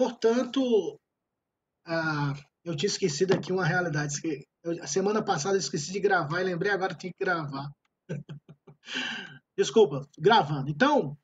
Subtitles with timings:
[0.00, 0.98] Portanto,
[1.86, 2.32] ah,
[2.64, 4.14] eu tinha esquecido aqui uma realidade.
[4.64, 7.70] Eu, a semana passada eu esqueci de gravar e lembrei agora que tinha que gravar.
[9.54, 10.70] Desculpa, gravando.
[10.70, 11.18] Então,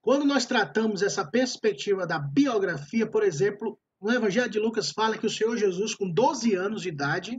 [0.00, 5.26] quando nós tratamos essa perspectiva da biografia, por exemplo, no Evangelho de Lucas fala que
[5.26, 7.38] o Senhor Jesus, com 12 anos de idade,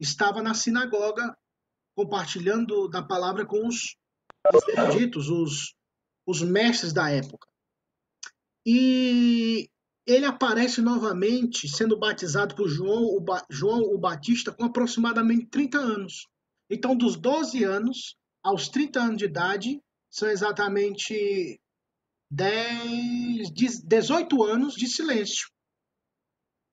[0.00, 1.36] estava na sinagoga
[1.94, 3.94] compartilhando da palavra com os
[4.68, 5.74] eruditos, os,
[6.26, 7.46] os mestres da época.
[8.64, 9.68] E
[10.06, 15.78] ele aparece novamente sendo batizado por João o, ba João o Batista com aproximadamente 30
[15.78, 16.26] anos.
[16.70, 21.58] Então, dos 12 anos aos 30 anos de idade, são exatamente
[22.30, 25.48] 10, 18 anos de silêncio.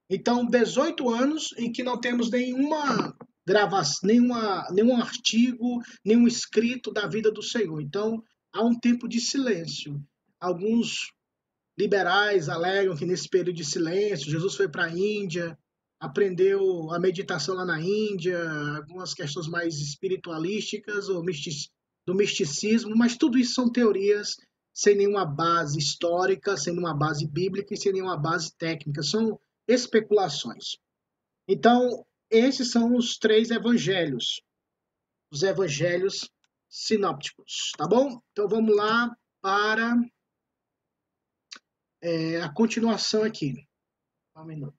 [0.10, 3.16] Então, 18 anos em que não temos nenhuma
[3.48, 7.82] gravação, nenhuma, nenhum artigo, nenhum escrito da vida do Senhor.
[7.82, 8.22] Então,
[8.54, 10.04] há um tempo de silêncio.
[10.40, 11.12] Alguns
[11.82, 15.58] liberais alegam que nesse período de silêncio, Jesus foi para a Índia,
[16.00, 18.40] aprendeu a meditação lá na Índia,
[18.78, 21.24] algumas questões mais espiritualísticas ou
[22.06, 24.36] do misticismo, mas tudo isso são teorias
[24.74, 29.04] sem nenhuma base histórica, sem nenhuma base bíblica e sem nenhuma base técnica.
[29.04, 30.78] São especulações.
[31.48, 34.42] Então, esses são os três evangelhos,
[35.32, 36.30] os evangelhos
[36.70, 38.22] sinópticos, tá bom?
[38.32, 39.96] Então vamos lá para
[42.02, 43.68] é, a continuação aqui.
[44.36, 44.78] Um minuto.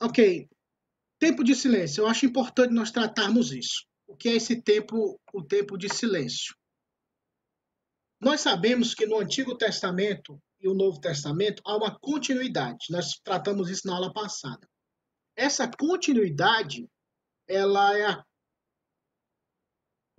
[0.00, 0.48] Ok.
[1.18, 2.02] Tempo de silêncio.
[2.02, 3.86] Eu acho importante nós tratarmos isso.
[4.06, 6.54] O que é esse tempo, o tempo de silêncio?
[8.20, 12.86] Nós sabemos que no Antigo Testamento e o Novo Testamento há uma continuidade.
[12.90, 14.66] Nós tratamos isso na aula passada.
[15.36, 16.88] Essa continuidade,
[17.48, 18.24] ela é a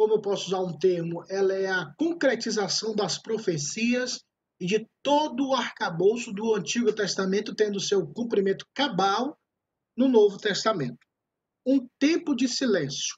[0.03, 4.19] como eu posso usar um termo, ela é a concretização das profecias
[4.59, 9.39] e de todo o arcabouço do Antigo Testamento tendo seu cumprimento cabal
[9.95, 10.97] no Novo Testamento.
[11.65, 13.15] Um tempo de silêncio.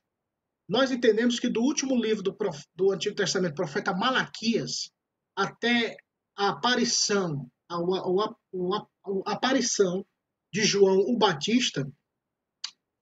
[0.69, 2.37] Nós entendemos que do último livro do,
[2.75, 4.91] do Antigo Testamento, profeta Malaquias,
[5.35, 5.97] até
[6.37, 8.85] a aparição, a, a, a,
[9.25, 10.05] a aparição
[10.53, 11.83] de João o Batista,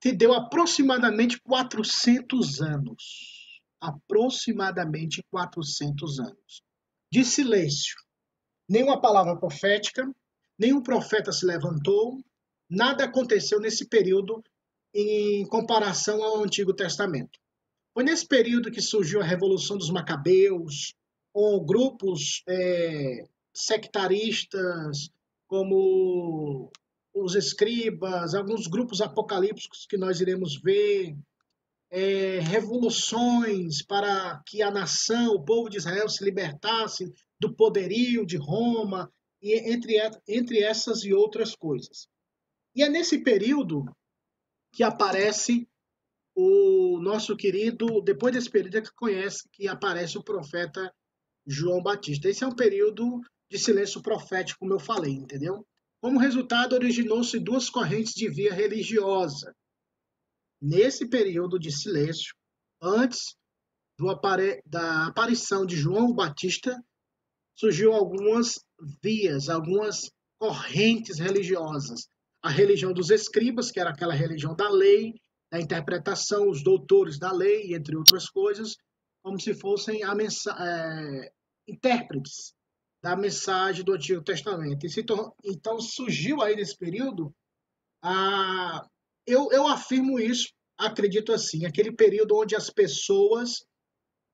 [0.01, 3.42] se deu aproximadamente 400 anos.
[3.83, 6.61] Aproximadamente 400 anos.
[7.11, 7.95] De silêncio.
[8.69, 10.09] Nenhuma palavra profética,
[10.57, 12.23] nenhum profeta se levantou,
[12.69, 14.41] nada aconteceu nesse período
[14.93, 17.37] em comparação ao Antigo Testamento.
[17.93, 20.95] Foi nesse período que surgiu a Revolução dos Macabeus,
[21.33, 25.09] ou grupos é, sectaristas,
[25.47, 26.71] como
[27.13, 31.15] os escribas, alguns grupos apocalípticos que nós iremos ver,
[31.95, 38.35] é, revoluções para que a nação, o povo de Israel se libertasse do poderio de
[38.35, 42.07] Roma, e entre, entre essas e outras coisas.
[42.75, 43.85] E é nesse período
[44.73, 45.67] que aparece
[46.35, 50.91] o nosso querido, depois desse período é que conhece que aparece o profeta
[51.45, 52.27] João Batista.
[52.27, 53.21] Esse é um período
[53.51, 55.63] de silêncio profético, como eu falei, entendeu?
[56.01, 59.53] Como resultado, originou-se duas correntes de via religiosa.
[60.63, 62.33] Nesse período de silêncio,
[62.81, 63.35] antes
[64.09, 64.61] apare...
[64.65, 66.81] da aparição de João Batista,
[67.53, 68.63] surgiu algumas
[69.01, 70.09] vias, algumas
[70.39, 72.07] correntes religiosas.
[72.41, 75.13] A religião dos escribas, que era aquela religião da lei,
[75.51, 78.77] da interpretação, os doutores da lei, entre outras coisas,
[79.21, 80.15] como se fossem a
[80.47, 81.31] é,
[81.67, 82.53] intérpretes
[83.01, 84.85] da mensagem do Antigo Testamento.
[85.43, 87.35] então surgiu aí nesse período,
[88.01, 88.87] a,
[89.25, 93.65] eu, eu afirmo isso, acredito assim, aquele período onde as pessoas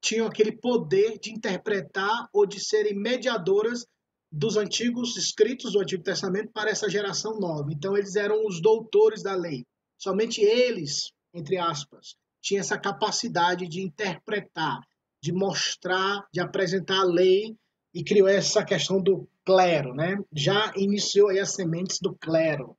[0.02, 3.86] tinham aquele poder de interpretar ou de serem mediadoras
[4.32, 7.70] dos antigos escritos do Antigo Testamento para essa geração nova.
[7.72, 9.66] Então eles eram os doutores da lei.
[9.98, 14.80] Somente eles, entre aspas, tinha essa capacidade de interpretar,
[15.22, 17.56] de mostrar, de apresentar a lei
[17.94, 20.18] e criou essa questão do clero, né?
[20.34, 22.78] Já iniciou aí as sementes do clero.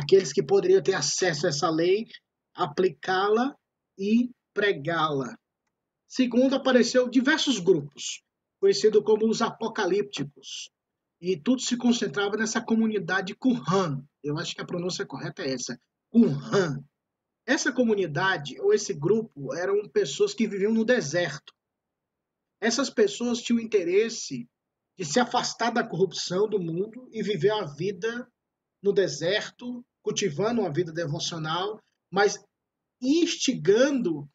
[0.00, 2.06] Aqueles que poderiam ter acesso a essa lei,
[2.54, 3.54] aplicá-la
[3.98, 5.38] e pregá-la.
[6.08, 8.22] Segundo, apareceu diversos grupos,
[8.58, 10.70] conhecidos como os apocalípticos.
[11.20, 14.02] E tudo se concentrava nessa comunidade Qumran.
[14.24, 16.82] Eu acho que a pronúncia correta é essa, Qumran.
[17.46, 21.52] Essa comunidade ou esse grupo eram pessoas que viviam no deserto.
[22.58, 24.48] Essas pessoas tinham interesse
[24.96, 28.26] de se afastar da corrupção do mundo e viver a vida
[28.82, 31.80] no deserto, cultivando uma vida devocional,
[32.10, 32.38] mas
[33.00, 34.28] instigando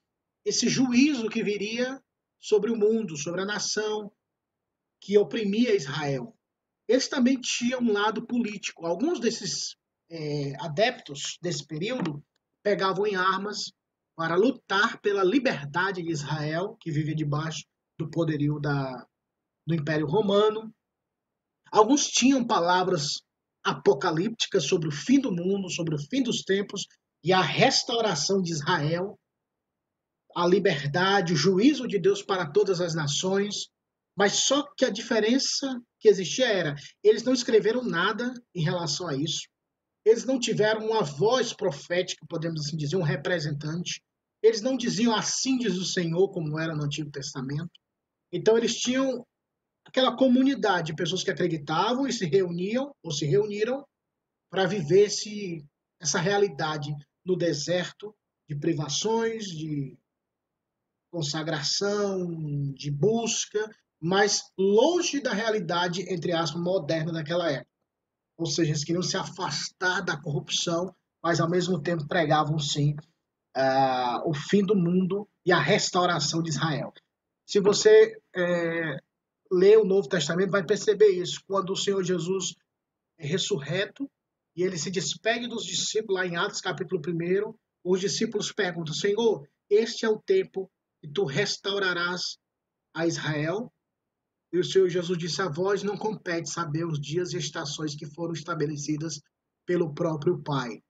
[0.43, 2.01] esse juízo que viria
[2.39, 4.11] sobre o mundo, sobre a nação,
[5.01, 6.35] que oprimia Israel.
[6.87, 8.85] Eles também tinham um lado político.
[8.85, 9.75] Alguns desses
[10.09, 12.23] é, adeptos desse período
[12.63, 13.71] pegavam em armas
[14.15, 17.65] para lutar pela liberdade de Israel, que vivia debaixo
[17.97, 19.05] do poderio da,
[19.67, 20.73] do Império Romano.
[21.71, 23.21] Alguns tinham palavras
[23.65, 26.85] apocalípticas sobre o fim do mundo, sobre o fim dos tempos
[27.23, 29.19] e a restauração de Israel,
[30.35, 33.67] a liberdade, o juízo de Deus para todas as nações.
[34.15, 39.15] Mas só que a diferença que existia era, eles não escreveram nada em relação a
[39.15, 39.47] isso.
[40.05, 44.01] Eles não tiveram uma voz profética, podemos assim dizer, um representante.
[44.43, 47.71] Eles não diziam assim diz o Senhor, como era no Antigo Testamento.
[48.31, 49.25] Então eles tinham
[49.85, 53.85] aquela comunidade de pessoas que acreditavam e se reuniam ou se reuniram
[54.49, 55.65] para viver esse,
[56.01, 56.93] essa realidade
[57.25, 58.13] no deserto
[58.47, 59.97] de privações, de
[61.11, 63.69] consagração, de busca,
[64.01, 67.71] mas longe da realidade, entre aspas, moderna daquela época.
[68.37, 70.93] Ou seja, eles queriam se afastar da corrupção,
[71.23, 72.95] mas ao mesmo tempo pregavam sim
[73.55, 76.93] uh, o fim do mundo e a restauração de Israel.
[77.47, 78.99] Se você é,
[79.51, 81.41] lê o Novo Testamento, vai perceber isso.
[81.47, 82.55] Quando o Senhor Jesus
[83.17, 84.09] é ressurreto
[84.55, 87.53] e ele se despede dos discípulos, lá em Atos capítulo 1,
[87.83, 90.69] os discípulos perguntam: Senhor, este é o tempo
[91.01, 92.37] que tu restaurarás
[92.93, 93.71] a Israel?
[94.51, 98.05] E o Senhor Jesus disse: A vós não compete saber os dias e estações que
[98.05, 99.21] foram estabelecidas
[99.65, 100.81] pelo próprio Pai.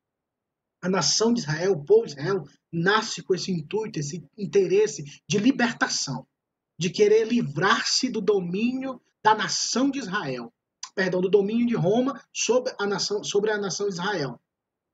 [0.81, 5.39] A nação de Israel, o povo de Israel, nasce com esse intuito, esse interesse de
[5.39, 6.27] libertação
[6.77, 10.53] de querer livrar-se do domínio da nação de Israel,
[10.93, 14.39] perdão, do domínio de Roma sobre a nação, sobre a nação de Israel.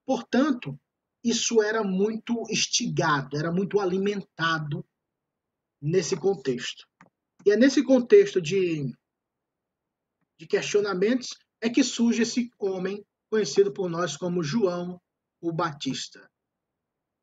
[0.05, 0.79] Portanto,
[1.23, 4.85] isso era muito instigado, era muito alimentado
[5.81, 6.87] nesse contexto.
[7.45, 8.93] E é nesse contexto de,
[10.39, 14.99] de questionamentos é que surge esse homem conhecido por nós como João
[15.39, 16.29] o Batista.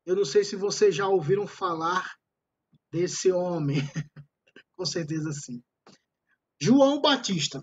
[0.05, 2.17] Eu não sei se vocês já ouviram falar
[2.91, 3.77] desse homem.
[4.79, 5.61] Com certeza sim.
[6.57, 7.61] João Batista.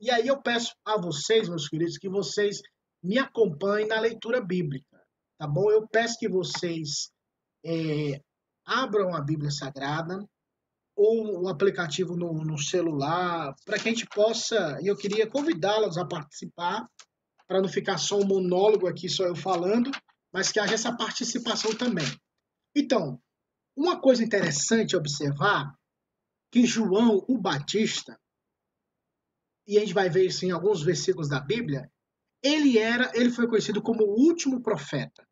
[0.00, 2.60] E aí eu peço a vocês, meus queridos, que vocês
[3.02, 5.02] me acompanhem na leitura bíblica,
[5.36, 5.72] tá bom?
[5.72, 7.10] Eu peço que vocês
[7.66, 8.22] é,
[8.64, 10.24] abram a Bíblia Sagrada
[10.94, 15.98] ou o aplicativo no, no celular, para que a gente possa, e eu queria convidá-los
[15.98, 16.88] a participar,
[17.48, 19.90] para não ficar só um monólogo aqui, só eu falando,
[20.32, 22.06] mas que haja essa participação também.
[22.72, 23.20] Então,
[23.76, 25.76] uma coisa interessante observar
[26.52, 28.20] que João o Batista,
[29.66, 31.90] e a gente vai ver isso em alguns versículos da Bíblia,
[32.42, 35.26] ele era, ele foi conhecido como o último profeta.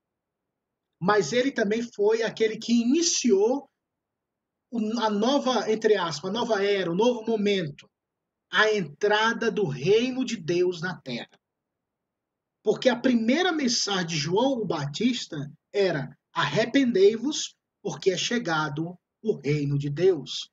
[0.99, 3.69] Mas ele também foi aquele que iniciou
[4.99, 7.90] a nova, entre aspas, a nova era, o novo momento,
[8.50, 11.38] a entrada do reino de Deus na terra.
[12.62, 15.37] Porque a primeira mensagem de João o Batista
[15.72, 20.50] era: arrependei-vos, porque é chegado o reino de Deus.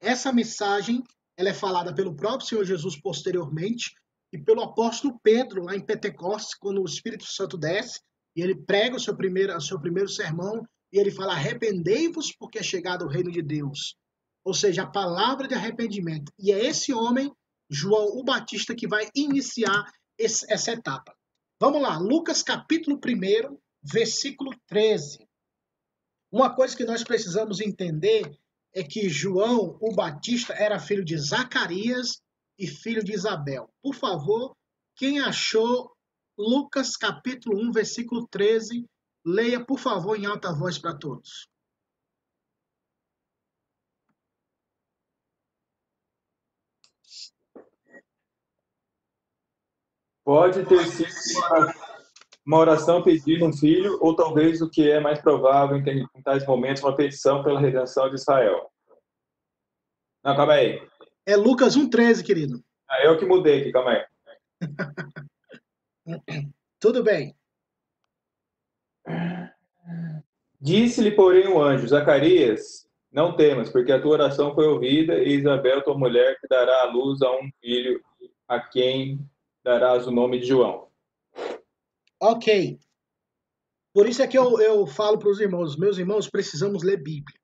[0.00, 1.02] Essa mensagem
[1.36, 3.94] ela é falada pelo próprio Senhor Jesus posteriormente
[4.32, 8.00] e pelo apóstolo Pedro lá em Pentecostes, quando o Espírito Santo desce
[8.36, 12.58] e ele prega o seu primeiro, o seu primeiro sermão e ele fala: arrependei-vos porque
[12.58, 13.96] é chegado o reino de Deus.
[14.44, 16.32] Ou seja, a palavra de arrependimento.
[16.38, 17.32] E é esse homem,
[17.68, 19.84] João o Batista, que vai iniciar
[20.18, 21.14] esse, essa etapa.
[21.60, 25.26] Vamos lá, Lucas capítulo 1, versículo 13.
[26.32, 28.30] Uma coisa que nós precisamos entender
[28.74, 32.20] é que João, o Batista, era filho de Zacarias
[32.58, 33.68] e filho de Isabel.
[33.82, 34.56] Por favor,
[34.96, 35.90] quem achou
[36.38, 38.86] Lucas capítulo 1, versículo 13,
[39.24, 41.48] leia, por favor, em alta voz para todos.
[50.24, 51.89] Pode ter sido uma
[52.52, 56.96] oração pedindo um filho, ou talvez o que é mais provável em tais momentos, uma
[56.96, 58.70] petição pela redenção de Israel.
[60.24, 60.80] Não, calma aí.
[61.26, 62.62] É Lucas 1,13, querido.
[62.88, 64.04] Ah, eu que mudei aqui, calma aí.
[66.80, 67.34] Tudo bem.
[70.60, 75.82] Disse-lhe, porém, o anjo, Zacarias, não temas, porque a tua oração foi ouvida, e Isabel,
[75.82, 78.02] tua mulher, te dará à luz a um filho,
[78.46, 79.18] a quem
[79.64, 80.89] darás o nome de João.
[82.20, 82.78] Ok.
[83.94, 87.38] Por isso é que eu, eu falo para os irmãos, meus irmãos, precisamos ler Bíblia.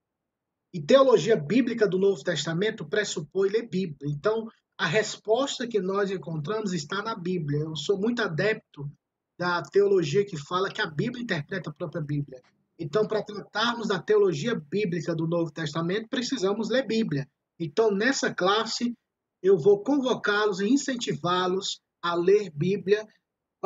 [0.73, 4.12] E teologia bíblica do Novo Testamento pressupõe ler Bíblia.
[4.12, 4.47] Então,
[4.78, 7.61] a resposta que nós encontramos está na Bíblia.
[7.61, 8.90] Eu sou muito adepto
[9.38, 12.42] da teologia que fala que a Bíblia interpreta a própria Bíblia.
[12.78, 17.26] Então, para tratarmos da teologia bíblica do Novo Testamento, precisamos ler Bíblia.
[17.59, 18.95] Então, nessa classe,
[19.42, 23.06] eu vou convocá-los e incentivá-los a ler Bíblia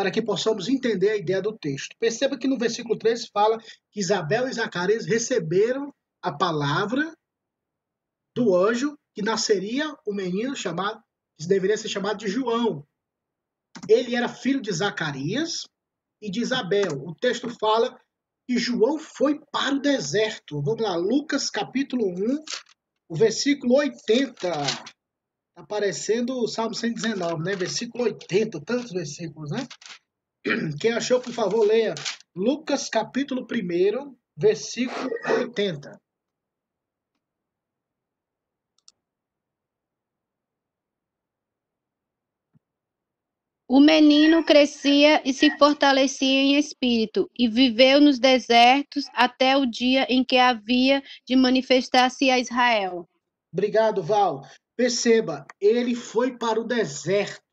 [0.00, 1.94] para que possamos entender a ideia do texto.
[1.98, 3.58] Perceba que no versículo 13 fala
[3.92, 7.14] que Isabel e Zacarias receberam a palavra
[8.34, 11.02] do anjo que nasceria o menino chamado,
[11.38, 12.82] que deveria ser chamado de João.
[13.86, 15.66] Ele era filho de Zacarias
[16.18, 16.92] e de Isabel.
[17.04, 18.00] O texto fala
[18.48, 20.62] que João foi para o deserto.
[20.62, 22.42] Vamos lá, Lucas capítulo 1,
[23.06, 24.50] o versículo 80.
[25.60, 27.54] Aparecendo o Salmo 119, né?
[27.54, 29.66] Versículo 80, tantos versículos, né?
[30.80, 31.94] Quem achou, por favor, leia
[32.34, 36.00] Lucas capítulo 1, versículo 80.
[43.68, 50.06] O menino crescia e se fortalecia em espírito, e viveu nos desertos até o dia
[50.08, 53.06] em que havia de manifestar-se a Israel.
[53.52, 54.42] Obrigado, Val.
[54.80, 57.44] Perceba, ele foi para o deserto.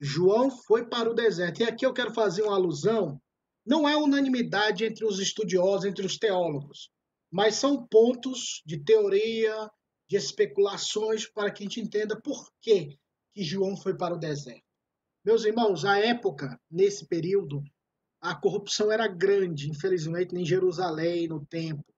[0.00, 1.58] João foi para o deserto.
[1.58, 3.20] E aqui eu quero fazer uma alusão.
[3.66, 6.88] Não é unanimidade entre os estudiosos, entre os teólogos,
[7.32, 9.68] mas são pontos de teoria,
[10.08, 12.96] de especulações, para que a gente entenda por que,
[13.32, 14.62] que João foi para o deserto.
[15.24, 17.60] Meus irmãos, a época, nesse período,
[18.20, 21.93] a corrupção era grande, infelizmente, em Jerusalém, no templo.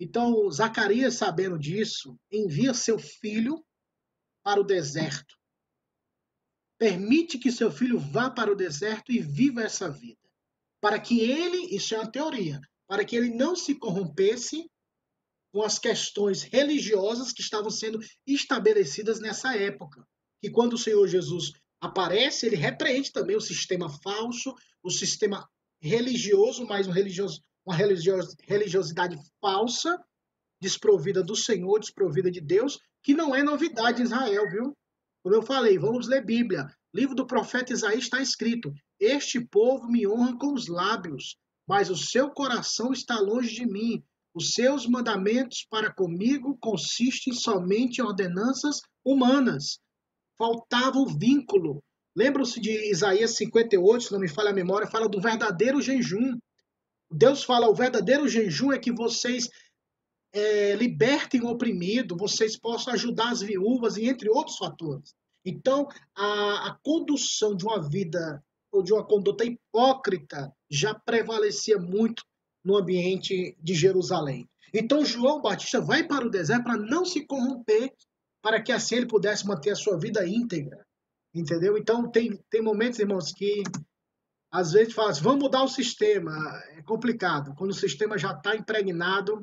[0.00, 3.64] Então, Zacarias, sabendo disso, envia seu filho
[4.42, 5.36] para o deserto.
[6.78, 10.18] Permite que seu filho vá para o deserto e viva essa vida.
[10.80, 14.68] Para que ele, isso é uma teoria, para que ele não se corrompesse
[15.52, 20.04] com as questões religiosas que estavam sendo estabelecidas nessa época.
[20.42, 25.48] E quando o Senhor Jesus aparece, ele repreende também o sistema falso, o sistema
[25.80, 29.98] religioso, mas um religioso, uma religiosidade falsa,
[30.60, 34.76] desprovida do Senhor, desprovida de Deus, que não é novidade em Israel, viu?
[35.22, 36.66] Como eu falei, vamos ler Bíblia.
[36.94, 41.96] Livro do profeta Isaías está escrito: Este povo me honra com os lábios, mas o
[41.96, 44.02] seu coração está longe de mim.
[44.34, 49.78] Os seus mandamentos para comigo consistem somente em ordenanças humanas
[50.42, 51.80] faltava o vínculo.
[52.16, 56.36] Lembram-se de Isaías 58, se não me falha a memória, fala do verdadeiro jejum.
[57.12, 59.48] Deus fala: o verdadeiro jejum é que vocês
[60.32, 65.14] é, libertem o oprimido, vocês possam ajudar as viúvas e entre outros fatores.
[65.44, 68.42] Então, a, a condução de uma vida
[68.72, 72.24] ou de uma conduta hipócrita já prevalecia muito
[72.64, 74.48] no ambiente de Jerusalém.
[74.72, 77.92] Então, João Batista vai para o deserto para não se corromper
[78.40, 80.86] para que assim ele pudesse manter a sua vida íntegra.
[81.34, 81.76] Entendeu?
[81.76, 83.62] Então, tem, tem momentos, irmãos, que
[84.52, 86.32] às vezes fala assim, vamos mudar o sistema.
[86.76, 87.54] É complicado.
[87.56, 89.42] Quando o sistema já está impregnado,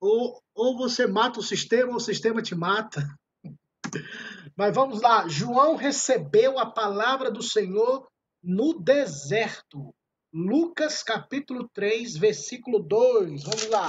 [0.00, 3.06] ou, ou você mata o sistema, ou o sistema te mata.
[4.56, 5.28] Mas vamos lá.
[5.28, 8.08] João recebeu a palavra do Senhor
[8.42, 9.94] no deserto.
[10.34, 13.44] Lucas capítulo 3, versículo 2.
[13.44, 13.86] Vamos lá.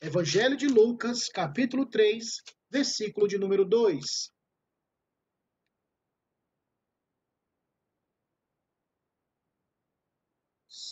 [0.00, 4.30] Evangelho de Lucas, capítulo 3, versículo de número 2.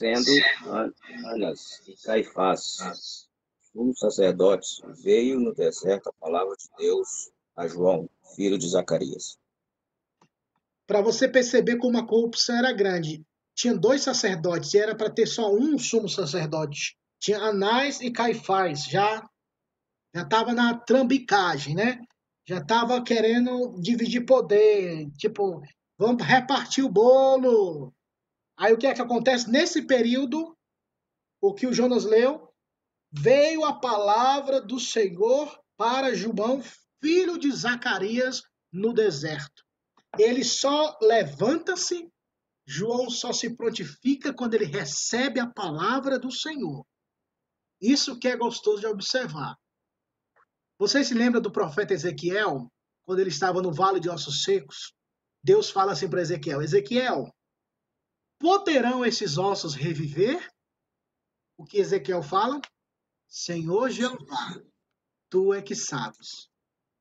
[0.03, 0.33] Sendo
[1.27, 3.29] Anas e Caifás,
[3.73, 9.39] sumos sacerdotes, veio no deserto a palavra de Deus a João, filho de Zacarias.
[10.89, 15.27] Para você perceber como a corrupção era grande, tinha dois sacerdotes e era para ter
[15.27, 16.99] só um sumo sacerdote.
[17.21, 19.25] Tinha Anás e Caifás, já
[20.13, 22.01] já estava na trambicagem, né?
[22.45, 25.63] Já estava querendo dividir poder, tipo,
[25.97, 27.95] vamos repartir o bolo.
[28.63, 29.51] Aí o que é que acontece?
[29.51, 30.57] Nesse período,
[31.41, 32.49] o que o Jonas leu,
[33.11, 36.63] veio a palavra do Senhor para João,
[37.03, 38.41] filho de Zacarias,
[38.73, 39.65] no deserto.
[40.17, 42.09] Ele só levanta-se,
[42.65, 46.87] João só se prontifica quando ele recebe a palavra do Senhor.
[47.81, 49.57] Isso que é gostoso de observar.
[50.79, 52.71] Você se lembra do profeta Ezequiel,
[53.05, 54.95] quando ele estava no vale de ossos secos?
[55.43, 57.29] Deus fala assim para Ezequiel: Ezequiel,
[58.43, 60.51] poderão esses ossos reviver?
[61.57, 62.61] O que Ezequiel fala?
[63.29, 64.61] Senhor Jeová,
[65.31, 66.49] tu é que sabes.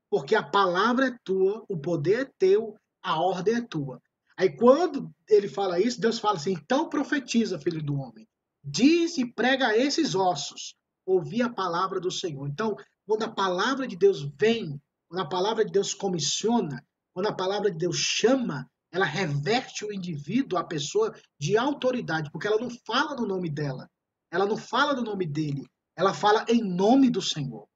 [0.08, 4.00] Porque a palavra é tua, o poder é teu, a ordem é tua.
[4.38, 8.28] Aí quando ele fala isso, Deus fala assim: então profetiza, filho do homem.
[8.64, 10.76] Diz e prega a esses ossos.
[11.04, 12.48] Ouvi a palavra do Senhor.
[12.48, 12.76] Então,
[13.08, 14.80] quando a palavra de Deus vem,
[15.10, 19.94] quando a palavra de Deus comissiona, quando a palavra de Deus chama, ela reverte o
[19.94, 23.90] indivíduo, a pessoa, de autoridade, porque ela não fala no nome dela,
[24.30, 27.68] ela não fala no nome dele, ela fala em nome do Senhor.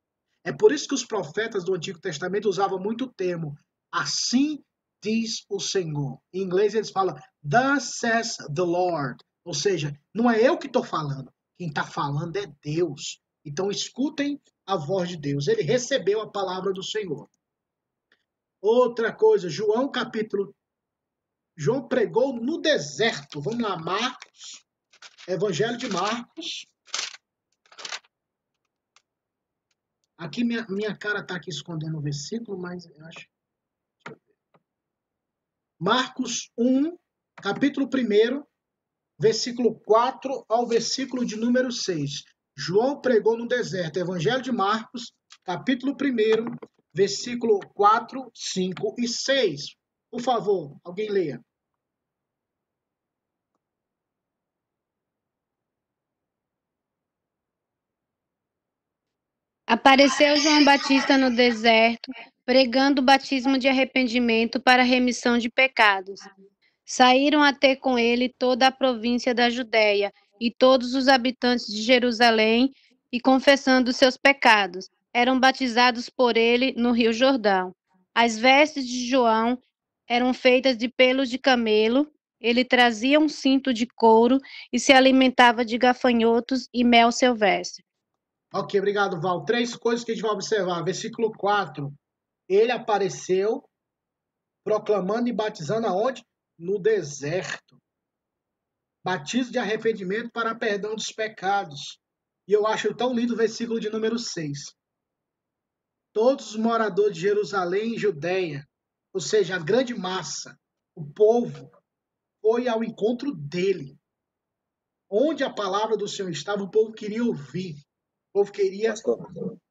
[0.43, 3.55] É por isso que os profetas do Antigo Testamento usavam muito o termo
[3.95, 4.61] Assim
[5.01, 6.19] diz o Senhor.
[6.33, 9.23] Em inglês eles falam, Thus says the Lord.
[9.45, 13.21] Ou seja, não é eu que estou falando, quem está falando é Deus.
[13.45, 15.47] Então escutem a voz de Deus.
[15.47, 17.29] Ele recebeu a palavra do Senhor.
[18.61, 20.53] Outra coisa, João capítulo.
[21.57, 23.41] João pregou no deserto.
[23.41, 24.65] Vamos lá, Marcos.
[25.27, 26.65] Evangelho de Marcos.
[30.17, 33.27] Aqui minha, minha cara está aqui escondendo o versículo, mas eu acho.
[35.79, 36.97] Marcos 1,
[37.41, 38.43] capítulo 1,
[39.19, 42.23] versículo 4 ao versículo de número 6.
[42.57, 43.97] João pregou no deserto.
[43.97, 45.11] Evangelho de Marcos,
[45.43, 46.55] capítulo 1,
[46.93, 49.75] versículo 4, 5 e 6.
[50.15, 51.41] Por favor, alguém leia.
[59.67, 62.09] Apareceu João Batista no deserto,
[62.45, 66.21] pregando o batismo de arrependimento para remissão de pecados.
[66.85, 71.81] Saíram a ter com ele toda a província da Judéia e todos os habitantes de
[71.81, 72.71] Jerusalém,
[73.11, 77.75] e confessando seus pecados, eram batizados por ele no Rio Jordão.
[78.13, 79.59] As vestes de João
[80.07, 84.39] eram feitas de pelos de camelo, ele trazia um cinto de couro
[84.71, 87.83] e se alimentava de gafanhotos e mel silvestre.
[88.53, 89.43] Ok, obrigado, Val.
[89.43, 90.83] Três coisas que a gente vai observar.
[90.83, 91.91] Versículo 4.
[92.47, 93.63] Ele apareceu
[94.63, 96.23] proclamando e batizando aonde?
[96.57, 97.77] No deserto.
[99.03, 101.99] Batismo de arrependimento para perdão dos pecados.
[102.47, 104.73] E eu acho tão lindo o versículo de número 6.
[106.13, 108.65] Todos os moradores de Jerusalém e Judéia,
[109.15, 110.59] ou seja, a grande massa,
[110.93, 111.71] o povo,
[112.41, 113.97] foi ao encontro dele.
[115.09, 117.75] Onde a palavra do Senhor estava, o povo queria ouvir.
[118.33, 118.93] O povo queria.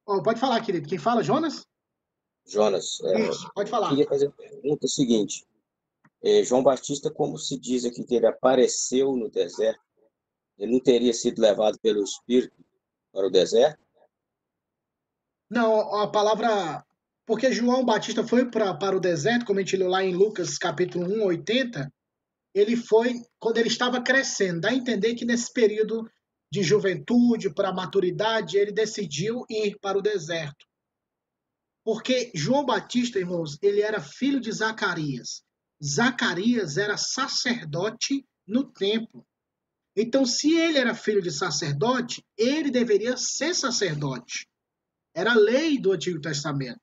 [0.06, 0.88] Oh, pode falar, querido.
[0.88, 1.66] Quem fala, Jonas?
[2.46, 3.90] Jonas, é, Isso, pode falar.
[3.90, 5.46] queria fazer a pergunta seguinte.
[6.22, 9.84] É, João Batista, como se diz aqui que ele apareceu no deserto,
[10.56, 12.64] ele não teria sido levado pelo Espírito
[13.12, 13.78] para o deserto?
[15.50, 16.82] Não, a palavra.
[17.26, 20.58] Porque João Batista foi pra, para o deserto, como a gente leu lá em Lucas
[20.58, 21.92] capítulo 1, 80,
[22.54, 24.60] ele foi quando ele estava crescendo.
[24.60, 26.08] Dá a entender que nesse período
[26.52, 30.66] de juventude para maturidade, ele decidiu ir para o deserto.
[31.84, 35.42] Porque João Batista, irmãos, ele era filho de Zacarias.
[35.82, 39.26] Zacarias era sacerdote no templo.
[39.96, 44.46] Então, se ele era filho de sacerdote, ele deveria ser sacerdote.
[45.14, 46.80] Era a lei do Antigo Testamento.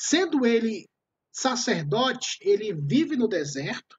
[0.00, 0.88] Sendo ele
[1.32, 3.98] sacerdote, ele vive no deserto,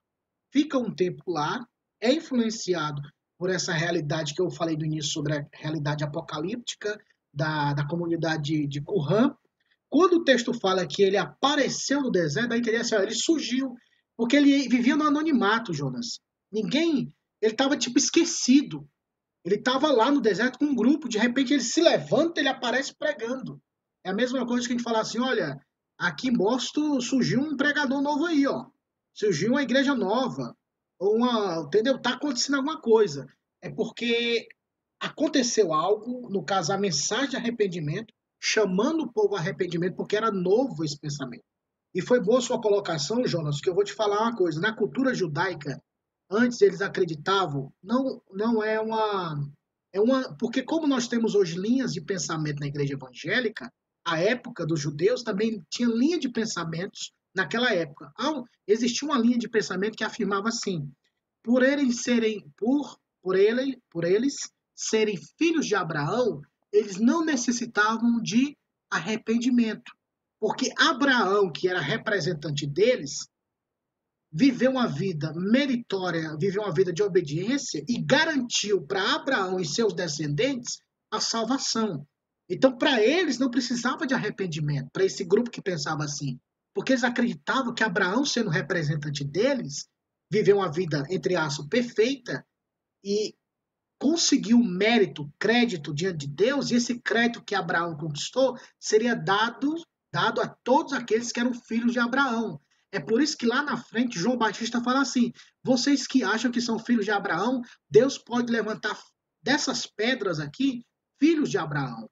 [0.50, 1.68] fica um tempo lá,
[2.00, 3.02] é influenciado
[3.38, 6.98] por essa realidade que eu falei no início sobre a realidade apocalíptica
[7.34, 9.36] da, da comunidade de Qumran.
[9.90, 13.16] Quando o texto fala que ele apareceu no deserto, dá a entender assim, ó, ele
[13.16, 13.76] surgiu,
[14.16, 16.22] porque ele vivia no anonimato, Jonas.
[16.50, 18.88] Ninguém, ele estava tipo esquecido.
[19.44, 22.96] Ele estava lá no deserto com um grupo, de repente ele se levanta, ele aparece
[22.96, 23.62] pregando.
[24.04, 25.60] É a mesma coisa que a gente falar assim, olha,
[26.00, 28.66] aqui em Boston surgiu um pregador novo aí, ó.
[29.14, 30.56] Surgiu uma igreja nova
[31.00, 32.00] uma, entendeu?
[32.00, 33.26] Tá acontecendo alguma coisa.
[33.62, 34.48] É porque
[35.00, 40.32] aconteceu algo, no caso a mensagem de arrependimento, chamando o povo a arrependimento, porque era
[40.32, 41.44] novo esse pensamento.
[41.94, 44.60] E foi boa sua colocação, Jonas, que eu vou te falar uma coisa.
[44.60, 45.82] Na cultura judaica,
[46.30, 49.50] antes eles acreditavam, não, não é uma.
[49.92, 50.36] É uma.
[50.38, 53.72] Porque, como nós temos hoje linhas de pensamento na igreja evangélica,
[54.06, 58.12] a época dos judeus também tinha linha de pensamentos naquela época.
[58.68, 60.92] Existia uma linha de pensamento que afirmava assim:
[61.44, 64.36] por eles serem por por ele, por eles
[64.76, 68.58] serem filhos de Abraão, eles não necessitavam de
[68.90, 69.92] arrependimento,
[70.40, 73.28] porque Abraão, que era representante deles,
[74.32, 79.94] viveu uma vida meritória, viveu uma vida de obediência e garantiu para Abraão e seus
[79.94, 80.80] descendentes
[81.12, 82.08] a salvação.
[82.50, 86.40] Então, para eles não precisava de arrependimento, para esse grupo que pensava assim
[86.74, 89.90] porque eles acreditavam que Abraão, sendo representante deles,
[90.32, 92.46] viveu uma vida, entre aspas, perfeita
[93.04, 93.36] e
[94.00, 99.76] conseguiu mérito, crédito diante de Deus, e esse crédito que Abraão conquistou seria dado,
[100.10, 102.62] dado a todos aqueles que eram filhos de Abraão.
[102.92, 106.62] É por isso que lá na frente João Batista fala assim: vocês que acham que
[106.62, 108.98] são filhos de Abraão, Deus pode levantar
[109.44, 110.86] dessas pedras aqui
[111.20, 112.10] filhos de Abraão.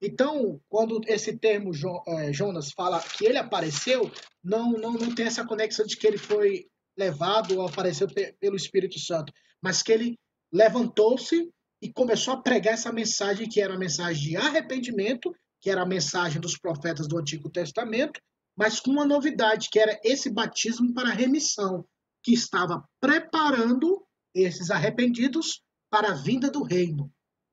[0.00, 1.70] Então, quando esse termo
[2.08, 4.10] é, Jonas fala que ele apareceu,
[4.44, 8.06] não, não, não tem essa conexão de que ele foi levado ou apareceu
[8.38, 9.32] pelo Espírito Santo,
[9.62, 10.18] mas que ele
[10.52, 11.50] levantou-se
[11.82, 15.86] e começou a pregar essa mensagem que era a mensagem de arrependimento, que era a
[15.86, 18.20] mensagem dos profetas do Antigo Testamento,
[18.56, 21.84] mas com uma novidade, que era esse batismo para remissão,
[22.22, 24.02] que estava preparando
[24.34, 27.10] esses arrependidos para a vinda do reino,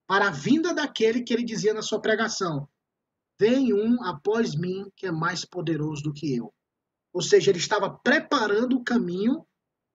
[0.07, 2.67] para a vinda daquele que ele dizia na sua pregação:
[3.39, 6.53] Vem um após mim que é mais poderoso do que eu.
[7.13, 9.45] Ou seja, ele estava preparando o caminho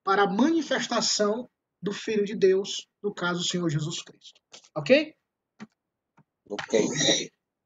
[0.05, 1.49] para a manifestação
[1.83, 4.41] do Filho de Deus, no caso, o Senhor Jesus Cristo.
[4.77, 5.15] Ok?
[6.49, 6.81] Ok.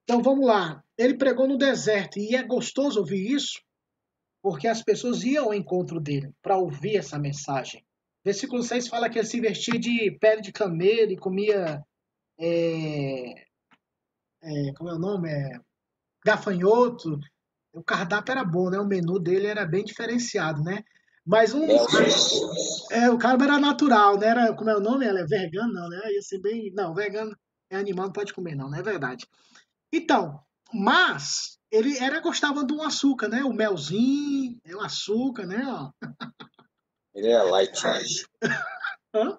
[0.05, 0.83] Então vamos lá.
[0.99, 3.61] Ele pregou no deserto e é gostoso ouvir isso,
[4.43, 7.85] porque as pessoas iam ao encontro dele para ouvir essa mensagem.
[8.25, 11.83] Versículo 6 fala que ele se vestia de pele de camelo e comia.
[12.45, 13.35] É,
[14.43, 15.31] é, como é o nome?
[15.31, 15.61] É,
[16.25, 17.21] gafanhoto.
[17.73, 18.79] O cardápio era bom, né?
[18.79, 20.83] O menu dele era bem diferenciado, né?
[21.25, 21.65] Mas um.
[22.91, 24.27] É, o cara era natural, né?
[24.27, 25.07] Era, como é o nome?
[25.07, 26.01] Ela é vegano, não, né?
[26.13, 26.73] Ia ser bem.
[26.75, 27.35] Não, vegano
[27.71, 29.27] é animal, não pode comer, não, não é verdade.
[29.93, 30.41] Então,
[30.75, 33.45] mas ele era gostava do açúcar, né?
[33.45, 35.63] O melzinho, é o açúcar, né?
[35.65, 35.91] Ó.
[37.15, 37.81] Ele é light.
[39.15, 39.39] Hã?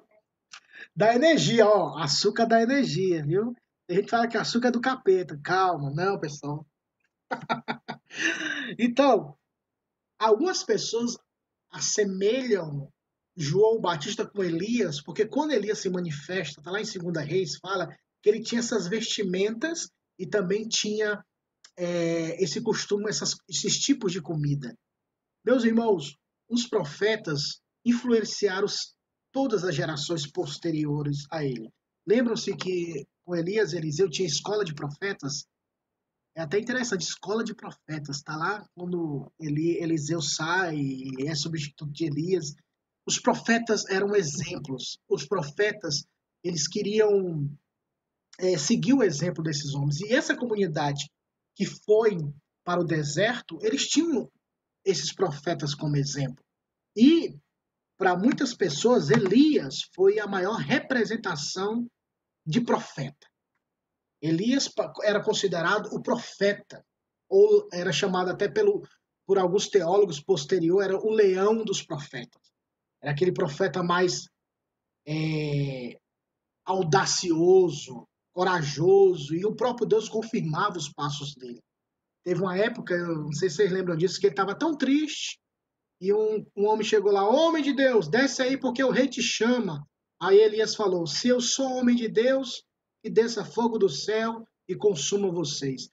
[0.95, 1.97] Dá energia, ó.
[1.97, 3.53] Açúcar dá energia, viu?
[3.89, 5.39] A gente fala que açúcar é do capeta.
[5.43, 6.65] Calma, não, pessoal.
[8.77, 9.35] então,
[10.19, 11.17] algumas pessoas
[11.71, 12.91] assemelham
[13.35, 17.87] João Batista com Elias, porque quando Elias se manifesta, tá lá em 2 Reis, fala
[18.21, 21.23] que ele tinha essas vestimentas e também tinha
[21.75, 24.77] é, esse costume, essas, esses tipos de comida.
[25.43, 26.15] Meus irmãos,
[26.47, 28.67] os profetas influenciaram
[29.33, 31.69] todas as gerações posteriores a ele.
[32.07, 35.45] Lembram-se que com Elias Eliseu tinha escola de profetas?
[36.35, 38.17] É até interessante, escola de profetas.
[38.17, 42.53] Está lá quando Eli, Eliseu sai e é substituto de Elias.
[43.05, 44.97] Os profetas eram exemplos.
[45.09, 46.05] Os profetas,
[46.43, 47.49] eles queriam
[48.39, 49.99] é, seguir o exemplo desses homens.
[50.01, 51.09] E essa comunidade
[51.55, 52.17] que foi
[52.63, 54.29] para o deserto, eles tinham
[54.85, 56.43] esses profetas como exemplo.
[56.95, 57.35] E
[58.03, 61.89] para muitas pessoas, Elias foi a maior representação
[62.45, 63.29] de profeta.
[64.21, 64.69] Elias
[65.03, 66.85] era considerado o profeta,
[67.29, 68.85] ou era chamado até pelo,
[69.25, 72.41] por alguns teólogos posterior, era o leão dos profetas.
[73.01, 74.27] Era aquele profeta mais
[75.07, 75.97] é,
[76.65, 81.63] audacioso, corajoso, e o próprio Deus confirmava os passos dele.
[82.21, 85.39] Teve uma época, não sei se vocês lembram disso, que ele estava tão triste,
[86.03, 89.21] e um, um homem chegou lá, homem de Deus, desce aí porque o rei te
[89.21, 89.87] chama.
[90.21, 92.61] Aí Elias falou, se eu sou homem de Deus,
[93.01, 95.89] que desça fogo do céu e consuma vocês.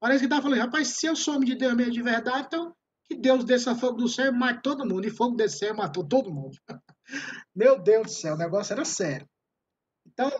[0.00, 2.74] Parece que estava falando, rapaz, se eu sou homem de Deus mesmo de verdade, então
[3.04, 5.06] que Deus desça fogo do céu e mate todo mundo.
[5.06, 6.56] E fogo desceu e matou todo mundo.
[7.54, 9.28] Meu Deus do céu, o negócio era sério.
[10.06, 10.30] Então,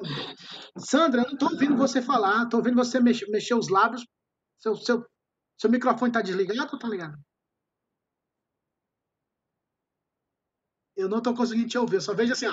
[0.79, 4.03] Sandra, eu não estou ouvindo você falar, estou ouvindo você mexer, mexer os lábios.
[4.59, 5.05] Seu, seu,
[5.61, 7.19] seu microfone está desligado ou está ligado?
[11.01, 12.53] Eu não estou conseguindo te ouvir, eu só vejo assim, ó.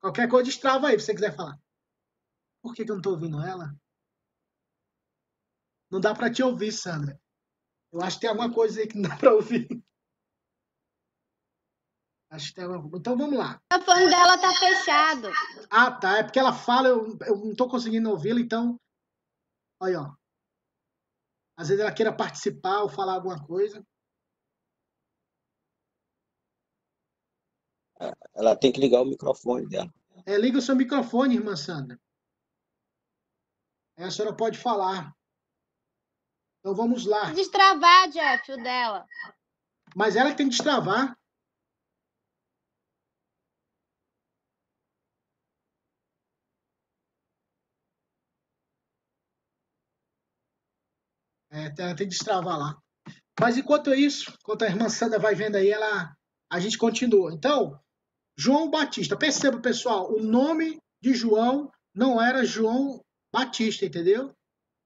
[0.00, 1.58] Qualquer coisa destrava aí, se você quiser falar.
[2.62, 3.74] Por que, que eu não estou ouvindo ela?
[5.90, 7.20] Não dá para te ouvir, Sandra.
[7.92, 9.66] Eu acho que tem alguma coisa aí que não dá para ouvir.
[12.30, 12.96] Acho que tem alguma...
[12.98, 13.60] Então vamos lá.
[13.72, 15.28] O fone dela tá fechado.
[15.70, 16.18] Ah, tá.
[16.18, 18.80] É porque ela fala, eu, eu não estou conseguindo ouvi-la, então.
[19.80, 20.16] Olha, ó.
[21.56, 23.84] Às vezes ela queira participar ou falar alguma coisa.
[28.34, 29.92] Ela tem que ligar o microfone dela.
[30.26, 31.98] É, liga o seu microfone, irmã Sandra.
[33.96, 35.14] Aí a senhora pode falar.
[36.60, 37.30] Então vamos lá.
[37.32, 39.06] Destravar, Jeff, o dela.
[39.94, 41.16] Mas ela tem que destravar.
[51.50, 52.82] É, ela tem que destravar lá.
[53.38, 56.16] Mas enquanto isso, enquanto a irmã Sandra vai vendo aí, ela,
[56.50, 57.32] a gente continua.
[57.32, 57.80] Então,
[58.36, 59.16] João Batista.
[59.16, 63.00] Perceba, pessoal, o nome de João não era João
[63.32, 64.34] Batista, entendeu?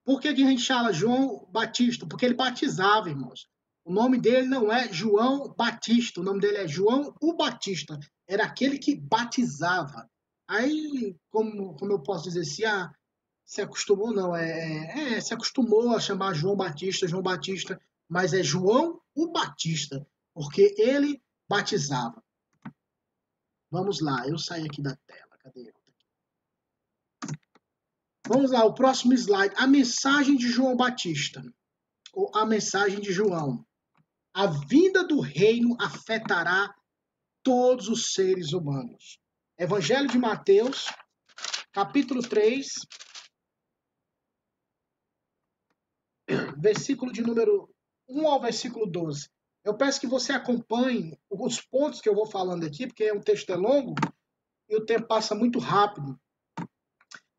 [0.04, 2.06] Por que, a gente fala João Batista?
[2.06, 3.46] Porque ele batizava, irmãos.
[3.84, 7.98] O nome dele não é João Batista, o nome dele é João o Batista.
[8.26, 10.08] Era aquele que batizava.
[10.46, 12.90] Aí, como, como eu posso dizer, se, a,
[13.44, 18.42] se acostumou, não, é, é, se acostumou a chamar João Batista, João Batista, mas é
[18.42, 22.22] João o Batista, porque ele batizava.
[23.70, 25.36] Vamos lá, eu saí aqui da tela.
[25.38, 25.72] Cadê?
[28.26, 29.54] Vamos lá, o próximo slide.
[29.56, 31.42] A mensagem de João Batista.
[32.12, 33.64] Ou a mensagem de João.
[34.34, 36.74] A vinda do reino afetará
[37.42, 39.18] todos os seres humanos.
[39.58, 40.86] Evangelho de Mateus,
[41.72, 42.66] capítulo 3.
[46.58, 47.72] versículo de número
[48.08, 49.30] 1 ao versículo 12.
[49.68, 53.52] Eu peço que você acompanhe os pontos que eu vou falando aqui, porque o texto
[53.52, 53.94] é longo
[54.66, 56.18] e o tempo passa muito rápido.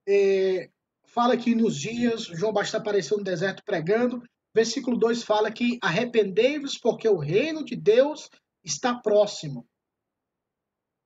[0.07, 0.69] É,
[1.05, 4.21] fala que nos dias João Batista apareceu no deserto pregando.
[4.53, 8.29] Versículo 2 fala que arrependei-vos porque o reino de Deus
[8.63, 9.67] está próximo.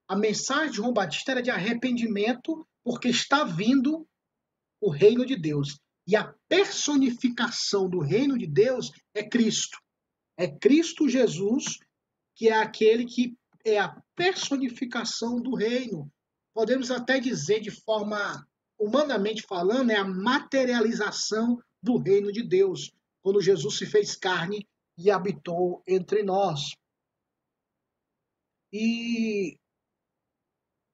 [0.10, 4.06] A mensagem de João Batista era de arrependimento porque está vindo
[4.82, 5.80] o reino de Deus.
[6.06, 9.82] E a personificação do reino de Deus é Cristo.
[10.38, 11.80] É Cristo Jesus,
[12.36, 16.12] que é aquele que é a personificação do reino.
[16.54, 18.46] Podemos até dizer de forma
[18.78, 22.92] humanamente falando, é a materialização do reino de Deus,
[23.22, 24.68] quando Jesus se fez carne
[24.98, 26.76] e habitou entre nós.
[28.72, 29.58] E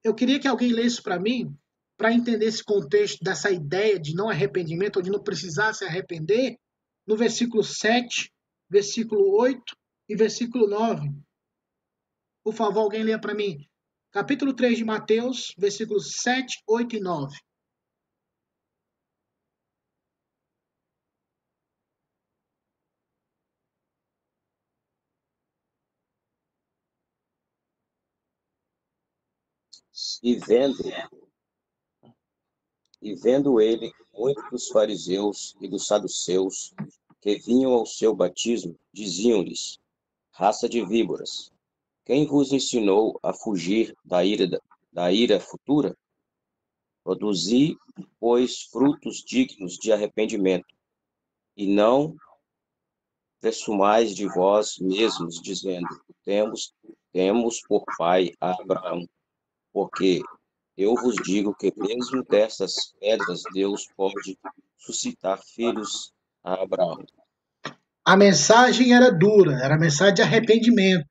[0.04, 1.56] eu queria que alguém lesse para mim,
[1.96, 6.58] para entender esse contexto dessa ideia de não arrependimento, ou de não precisar se arrepender,
[7.06, 8.32] no versículo 7,
[8.70, 9.76] versículo 8
[10.08, 11.10] e versículo 9.
[12.44, 13.68] Por favor, alguém leia para mim.
[14.12, 17.36] Capítulo 3 de Mateus, versículos 7, 8 e 9.
[30.22, 30.82] E vendo,
[33.00, 36.74] e vendo ele muitos dos fariseus e dos saduceus
[37.20, 39.78] que vinham ao seu batismo, diziam-lhes:
[40.30, 41.52] Raça de víboras,
[42.04, 44.60] quem vos ensinou a fugir da ira,
[44.92, 45.96] da ira futura?
[47.04, 47.76] Produzi,
[48.18, 50.74] pois, frutos dignos de arrependimento,
[51.56, 52.16] e não
[53.40, 55.88] presumais de vós mesmos, dizendo:
[56.24, 56.74] Temos,
[57.12, 59.08] temos por pai a Abraão
[59.72, 60.20] porque
[60.76, 64.38] eu vos digo que mesmo dessas pedras Deus pode
[64.76, 67.04] suscitar filhos a Abraão.
[68.04, 71.06] A mensagem era dura, era a mensagem de arrependimento.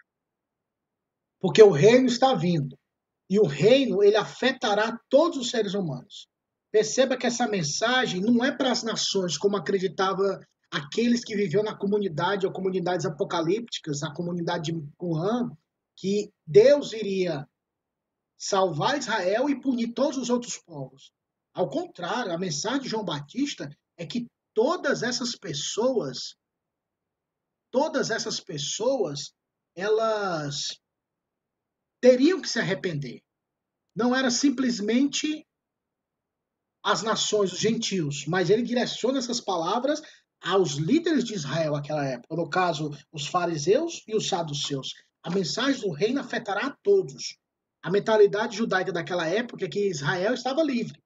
[1.40, 2.78] Porque o reino está vindo.
[3.30, 6.28] E o reino, ele afetará todos os seres humanos.
[6.72, 10.40] Perceba que essa mensagem não é para as nações, como acreditava
[10.72, 15.52] aqueles que viviam na comunidade ou comunidades apocalípticas, a comunidade de Qumran,
[15.96, 17.48] que Deus iria
[18.38, 21.12] salvar Israel e punir todos os outros povos.
[21.54, 24.28] Ao contrário, a mensagem de João Batista é que
[24.62, 26.36] todas essas pessoas,
[27.72, 29.34] todas essas pessoas,
[29.74, 30.78] elas
[32.02, 33.24] teriam que se arrepender.
[33.96, 35.48] Não era simplesmente
[36.84, 40.02] as nações, os gentios, mas ele direciona essas palavras
[40.42, 44.94] aos líderes de Israel naquela época, no caso, os fariseus e os saduceus.
[45.24, 47.38] A mensagem do reino afetará a todos.
[47.82, 51.02] A mentalidade judaica daquela época é que Israel estava livre.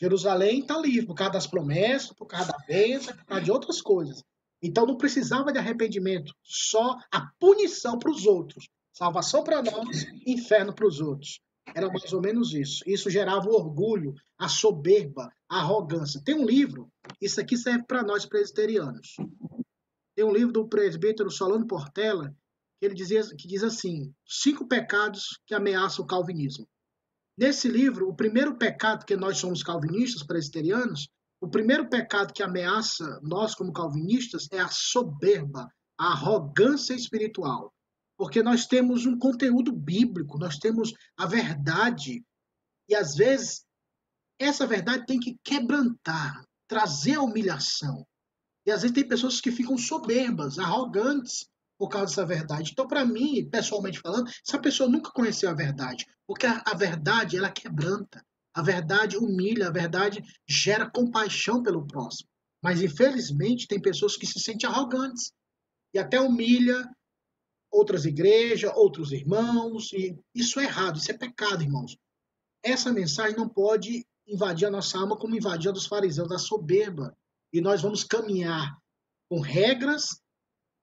[0.00, 3.80] Jerusalém está livre por causa das promessas, por causa da bênção, por causa de outras
[3.80, 4.22] coisas.
[4.62, 8.68] Então não precisava de arrependimento, só a punição para os outros.
[8.92, 11.40] Salvação para nós, inferno para os outros.
[11.74, 12.82] Era mais ou menos isso.
[12.86, 16.22] Isso gerava o orgulho, a soberba, a arrogância.
[16.24, 16.88] Tem um livro,
[17.20, 19.16] isso aqui serve para nós presbiterianos.
[20.14, 22.34] Tem um livro do presbítero Solano Portela,
[22.80, 26.66] ele dizia, que diz assim: cinco pecados que ameaçam o calvinismo.
[27.36, 31.08] Nesse livro, o primeiro pecado que nós somos calvinistas, presbiterianos,
[31.40, 35.68] o primeiro pecado que ameaça nós como calvinistas é a soberba,
[35.98, 37.72] a arrogância espiritual.
[38.16, 42.24] Porque nós temos um conteúdo bíblico, nós temos a verdade,
[42.88, 43.64] e às vezes
[44.38, 48.06] essa verdade tem que quebrantar, trazer a humilhação.
[48.66, 52.70] E às vezes tem pessoas que ficam soberbas, arrogantes, por causa dessa verdade.
[52.72, 57.36] Então, para mim, pessoalmente falando, essa pessoa nunca conheceu a verdade, porque a, a verdade
[57.36, 62.28] ela quebranta, a verdade humilha, a verdade gera compaixão pelo próximo.
[62.62, 65.32] Mas infelizmente tem pessoas que se sentem arrogantes
[65.92, 66.88] e até humilha
[67.70, 71.96] outras igrejas, outros irmãos, e isso é errado, isso é pecado, irmãos.
[72.62, 77.14] Essa mensagem não pode invadir a nossa alma como invadia dos fariseus da soberba.
[77.52, 78.76] E nós vamos caminhar
[79.28, 80.20] com regras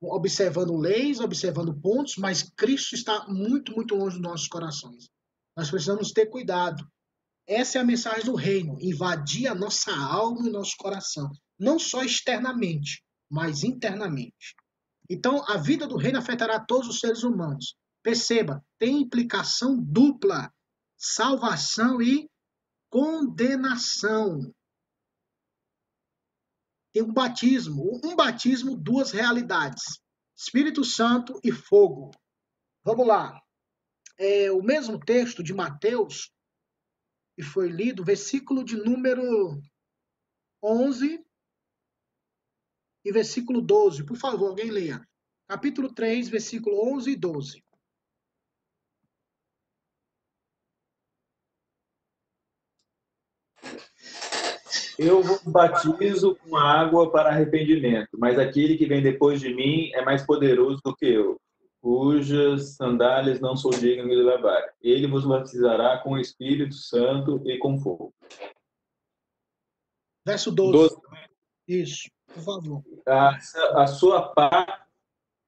[0.01, 5.09] observando leis, observando pontos, mas Cristo está muito, muito longe dos nossos corações.
[5.55, 6.83] Nós precisamos ter cuidado.
[7.47, 12.03] Essa é a mensagem do reino: invadir a nossa alma e nosso coração, não só
[12.03, 14.55] externamente, mas internamente.
[15.09, 17.75] Então, a vida do reino afetará todos os seres humanos.
[18.01, 20.51] Perceba, tem implicação dupla:
[20.97, 22.29] salvação e
[22.89, 24.51] condenação
[26.93, 27.99] tem um batismo.
[28.03, 30.01] Um batismo, duas realidades:
[30.35, 32.11] Espírito Santo e fogo.
[32.83, 33.41] Vamos lá.
[34.17, 36.31] É o mesmo texto de Mateus,
[37.35, 39.23] que foi lido, versículo de número
[40.63, 41.25] 11.
[43.03, 44.05] e versículo 12.
[44.05, 45.07] Por favor, alguém leia.
[45.47, 47.63] Capítulo 3, versículo 11 e 12.
[55.03, 60.23] Eu batizo com água para arrependimento, mas aquele que vem depois de mim é mais
[60.23, 61.41] poderoso do que eu,
[61.81, 64.61] cujas sandálias não sou digno de levar.
[64.79, 68.13] Ele vos batizará com o Espírito Santo e com fogo.
[70.23, 70.71] Verso 12.
[70.71, 70.95] 12.
[71.67, 72.83] Isso, por favor.
[73.07, 73.39] A,
[73.81, 74.85] a sua pá,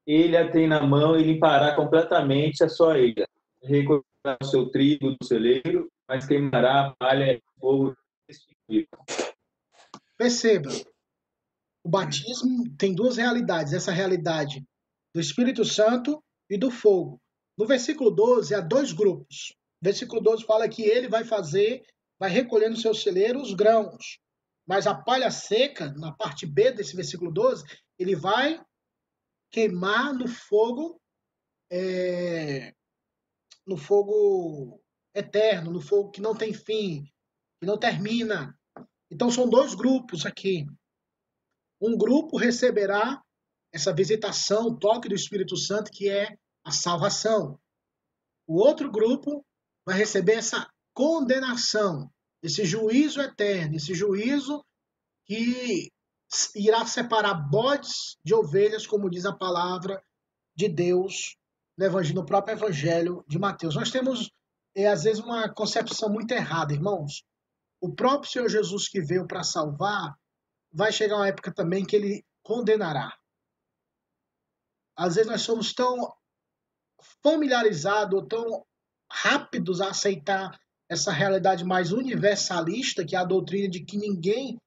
[0.07, 3.29] ele a tem na mão e limpará completamente a sua ilha.
[3.61, 4.03] Recolherá
[4.41, 7.95] o seu trigo do celeiro, mas queimará a palha e fogo
[10.23, 10.69] Perceba,
[11.83, 13.73] o batismo tem duas realidades.
[13.73, 14.65] Essa realidade
[15.13, 17.21] do Espírito Santo e do fogo.
[17.57, 19.53] No versículo 12, há dois grupos.
[19.81, 21.83] O versículo 12 fala que ele vai fazer,
[22.17, 24.17] vai recolher no seu celeiro os grãos.
[24.65, 27.65] Mas a palha seca, na parte B desse versículo 12,
[27.99, 28.63] ele vai
[29.51, 31.01] queimar no fogo,
[31.69, 32.73] é,
[33.67, 34.81] no fogo
[35.13, 37.03] eterno, no fogo que não tem fim,
[37.59, 38.57] que não termina.
[39.13, 40.65] Então são dois grupos aqui.
[41.79, 43.21] Um grupo receberá
[43.71, 47.59] essa visitação, o toque do Espírito Santo, que é a salvação.
[48.47, 49.45] O outro grupo
[49.85, 52.09] vai receber essa condenação,
[52.41, 54.65] esse juízo eterno, esse juízo
[55.27, 55.91] que
[56.55, 60.03] irá separar bodes de ovelhas, como diz a palavra
[60.55, 61.37] de Deus
[61.77, 63.75] no, evangelho, no próprio evangelho de Mateus.
[63.75, 64.31] Nós temos,
[64.75, 67.23] é, às vezes, uma concepção muito errada, irmãos.
[67.83, 70.17] O próprio Senhor Jesus que veio para salvar,
[70.71, 73.13] vai chegar uma época também que ele condenará.
[74.95, 76.09] Às vezes nós somos tão
[77.21, 78.65] familiarizados, tão
[79.11, 80.57] rápidos a aceitar
[80.89, 84.57] essa realidade mais universalista, que é a doutrina de que ninguém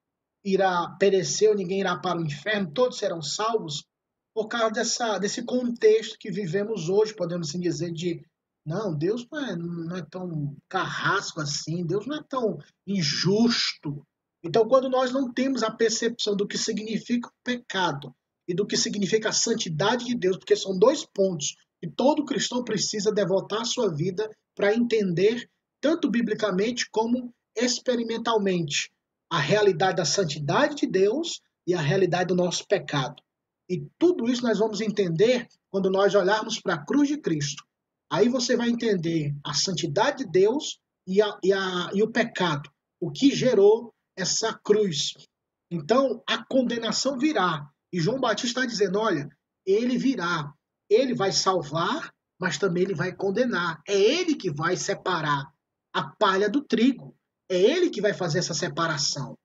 [0.45, 3.83] irá perecer, ninguém irá para o inferno, todos serão salvos,
[4.31, 8.23] por causa dessa, desse contexto que vivemos hoje, podemos assim dizer, de
[8.67, 14.05] não, Deus não é, não é tão carrasco assim, Deus não é tão injusto.
[14.43, 18.13] Então, quando nós não temos a percepção do que significa o pecado
[18.45, 22.61] e do que significa a santidade de Deus, porque são dois pontos que todo cristão
[22.61, 25.49] precisa devotar a sua vida para entender,
[25.79, 28.91] tanto biblicamente como experimentalmente,
[29.31, 33.23] a realidade da santidade de Deus e a realidade do nosso pecado.
[33.69, 37.66] E tudo isso nós vamos entender quando nós olharmos para a cruz de Cristo
[38.11, 42.69] Aí você vai entender a santidade de Deus e, a, e, a, e o pecado,
[43.01, 45.13] o que gerou essa cruz.
[45.69, 47.69] Então, a condenação virá.
[47.91, 49.27] E João Batista está dizendo: olha,
[49.65, 50.51] ele virá,
[50.89, 53.81] ele vai salvar, mas também ele vai condenar.
[53.87, 55.45] É ele que vai separar
[55.93, 57.15] a palha do trigo.
[57.49, 59.37] É ele que vai fazer essa separação.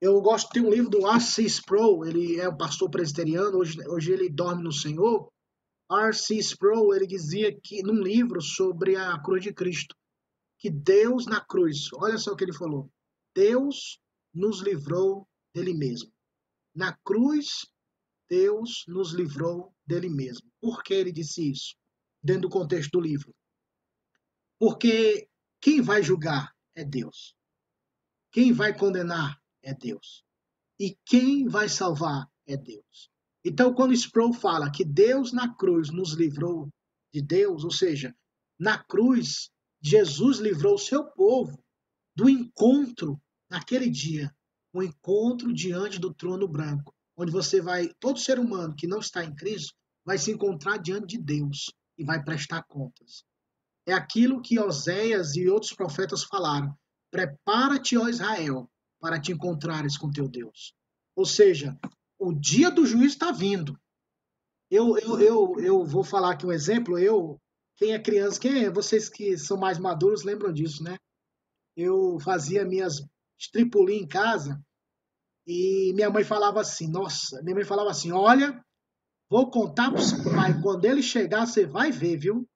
[0.00, 1.42] Eu gosto de um livro do R.C.
[1.44, 5.30] Sproul, ele é um pastor presbiteriano, hoje, hoje ele dorme no Senhor,
[5.90, 6.38] R.C.
[6.38, 9.94] Sproul ele dizia que num livro sobre a cruz de Cristo
[10.58, 12.90] que Deus na cruz, olha só o que ele falou,
[13.34, 14.00] Deus
[14.34, 16.12] nos livrou dele mesmo.
[16.74, 17.66] Na cruz,
[18.28, 20.50] Deus nos livrou dele mesmo.
[20.60, 21.76] Por que ele disse isso?
[22.22, 23.34] Dentro do contexto do livro.
[24.58, 25.28] Porque
[25.60, 27.36] quem vai julgar é Deus.
[28.32, 30.24] Quem vai condenar é Deus.
[30.78, 33.10] E quem vai salvar é Deus.
[33.48, 36.68] Então, quando Sproul fala que Deus na cruz nos livrou
[37.14, 38.12] de Deus, ou seja,
[38.58, 41.56] na cruz, Jesus livrou o seu povo
[42.16, 43.16] do encontro
[43.48, 44.34] naquele dia,
[44.72, 48.98] o um encontro diante do trono branco, onde você vai, todo ser humano que não
[48.98, 49.72] está em Cristo,
[50.04, 53.24] vai se encontrar diante de Deus e vai prestar contas.
[53.86, 56.76] É aquilo que Oséias e outros profetas falaram:
[57.12, 60.74] prepara-te, ó Israel, para te encontrares com teu Deus.
[61.14, 61.78] Ou seja,
[62.18, 63.78] o dia do juízo está vindo.
[64.70, 66.98] Eu, eu, eu, eu vou falar aqui um exemplo.
[66.98, 67.38] Eu,
[67.76, 70.96] quem é criança, quem é, vocês que são mais maduros lembram disso, né?
[71.76, 73.02] Eu fazia minhas
[73.38, 74.60] estripulim em casa
[75.46, 78.60] e minha mãe falava assim, nossa, minha mãe falava assim, olha,
[79.30, 82.48] vou contar pro seu pai, quando ele chegar, você vai ver, viu?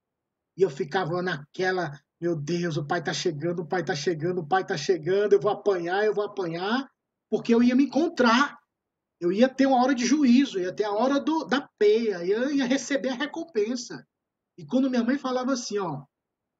[0.56, 4.46] E eu ficava naquela, meu Deus, o pai tá chegando, o pai tá chegando, o
[4.46, 6.90] pai tá chegando, eu vou apanhar, eu vou apanhar,
[7.28, 8.59] porque eu ia me encontrar
[9.20, 12.50] eu ia ter uma hora de juízo, ia ter a hora do, da peia, eu
[12.50, 14.06] ia receber a recompensa.
[14.56, 16.04] E quando minha mãe falava assim, ó,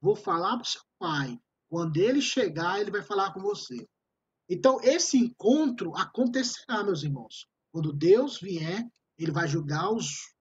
[0.00, 1.38] vou falar para o seu pai,
[1.68, 3.88] quando ele chegar, ele vai falar com você.
[4.48, 7.46] Então, esse encontro acontecerá, meus irmãos.
[7.72, 8.84] Quando Deus vier,
[9.16, 10.34] ele vai julgar os,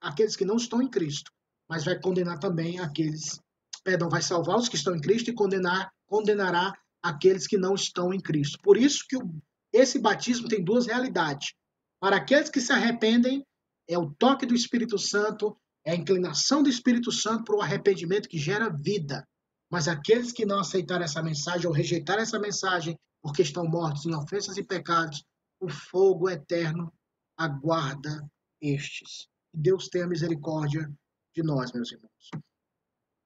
[0.00, 1.30] aqueles que não estão em Cristo,
[1.68, 3.38] mas vai condenar também aqueles,
[3.84, 8.12] perdão, vai salvar os que estão em Cristo e condenar, condenará aqueles que não estão
[8.12, 8.58] em Cristo.
[8.62, 9.42] Por isso que o
[9.72, 11.54] esse batismo tem duas realidades.
[12.00, 13.44] Para aqueles que se arrependem,
[13.88, 18.28] é o toque do Espírito Santo, é a inclinação do Espírito Santo para o arrependimento
[18.28, 19.26] que gera vida.
[19.70, 24.14] Mas aqueles que não aceitaram essa mensagem ou rejeitaram essa mensagem porque estão mortos em
[24.14, 25.24] ofensas e pecados,
[25.60, 26.92] o fogo eterno
[27.36, 28.28] aguarda
[28.60, 29.28] estes.
[29.50, 30.92] Que Deus tenha misericórdia
[31.34, 32.30] de nós, meus irmãos.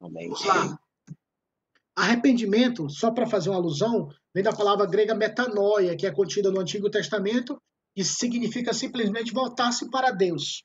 [0.01, 0.29] Amém.
[0.29, 0.79] Vamos lá.
[1.97, 6.61] Arrependimento, só para fazer uma alusão, vem da palavra grega metanoia, que é contida no
[6.61, 7.57] Antigo Testamento,
[7.97, 10.63] e significa simplesmente voltar-se para Deus.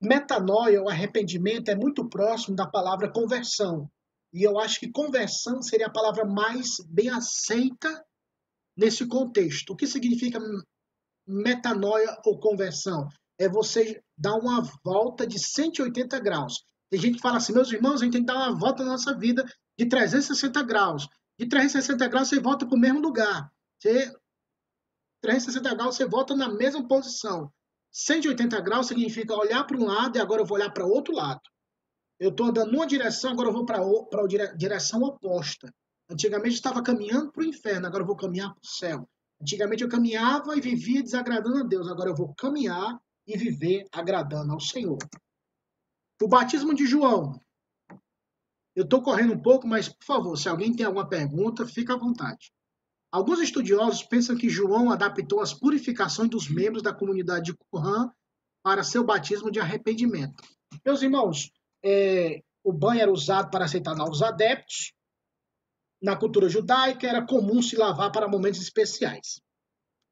[0.00, 3.86] Metanoia, o arrependimento, é muito próximo da palavra conversão.
[4.32, 8.02] E eu acho que conversão seria a palavra mais bem aceita
[8.74, 9.74] nesse contexto.
[9.74, 10.40] O que significa
[11.26, 13.06] metanoia ou conversão?
[13.38, 16.64] É você dar uma volta de 180 graus.
[16.90, 18.92] Tem gente que fala assim, meus irmãos, a gente tem que dar uma volta na
[18.92, 19.44] nossa vida
[19.78, 21.08] de 360 graus.
[21.38, 23.50] De 360 graus você volta para o mesmo lugar.
[23.78, 24.14] Você,
[25.22, 27.52] 360 graus você volta na mesma posição.
[27.90, 31.42] 180 graus significa olhar para um lado e agora eu vou olhar para outro lado.
[32.18, 35.72] Eu estou andando numa direção, agora eu vou para a direção oposta.
[36.08, 39.08] Antigamente estava caminhando para o inferno, agora eu vou caminhar para o céu.
[39.40, 44.52] Antigamente eu caminhava e vivia desagradando a Deus, agora eu vou caminhar e viver agradando
[44.52, 44.98] ao Senhor.
[46.20, 47.40] O batismo de João.
[48.74, 51.98] Eu estou correndo um pouco, mas, por favor, se alguém tem alguma pergunta, fica à
[51.98, 52.52] vontade.
[53.10, 58.10] Alguns estudiosos pensam que João adaptou as purificações dos membros da comunidade de Qumran
[58.62, 60.42] para seu batismo de arrependimento.
[60.84, 61.50] Meus irmãos,
[61.84, 64.94] é, o banho era usado para aceitar novos adeptos.
[66.00, 69.42] Na cultura judaica, era comum se lavar para momentos especiais.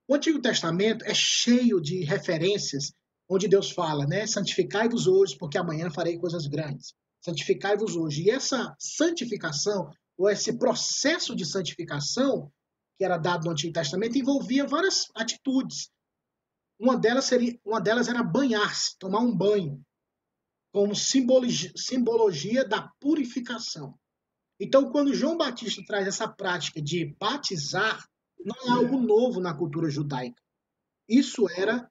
[0.06, 2.92] O Antigo Testamento é cheio de referências
[3.28, 4.26] onde Deus fala, né?
[4.26, 6.92] Santificai-vos hoje, porque amanhã farei coisas grandes.
[7.20, 8.24] Santificai-vos hoje.
[8.24, 12.50] E essa santificação, ou esse processo de santificação
[12.98, 15.90] que era dado no Antigo Testamento, envolvia várias atitudes.
[16.78, 19.82] Uma delas, seria, uma delas era banhar-se, tomar um banho,
[20.72, 23.98] como simbologia, simbologia da purificação.
[24.58, 28.06] Então, quando João Batista traz essa prática de batizar,
[28.44, 30.42] não é algo novo na cultura judaica.
[31.08, 31.90] Isso era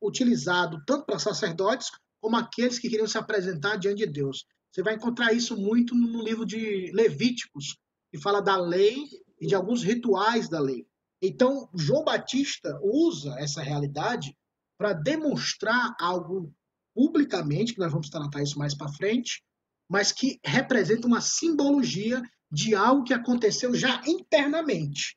[0.00, 4.44] utilizado tanto para sacerdotes como aqueles que queriam se apresentar diante de Deus.
[4.72, 7.76] Você vai encontrar isso muito no livro de Levíticos,
[8.10, 9.04] que fala da lei
[9.38, 10.86] e de alguns rituais da lei.
[11.20, 14.34] Então, João Batista usa essa realidade
[14.78, 16.52] para demonstrar algo
[16.94, 19.42] publicamente, que nós vamos tratar isso mais para frente,
[19.88, 25.16] mas que representa uma simbologia de algo que aconteceu já internamente.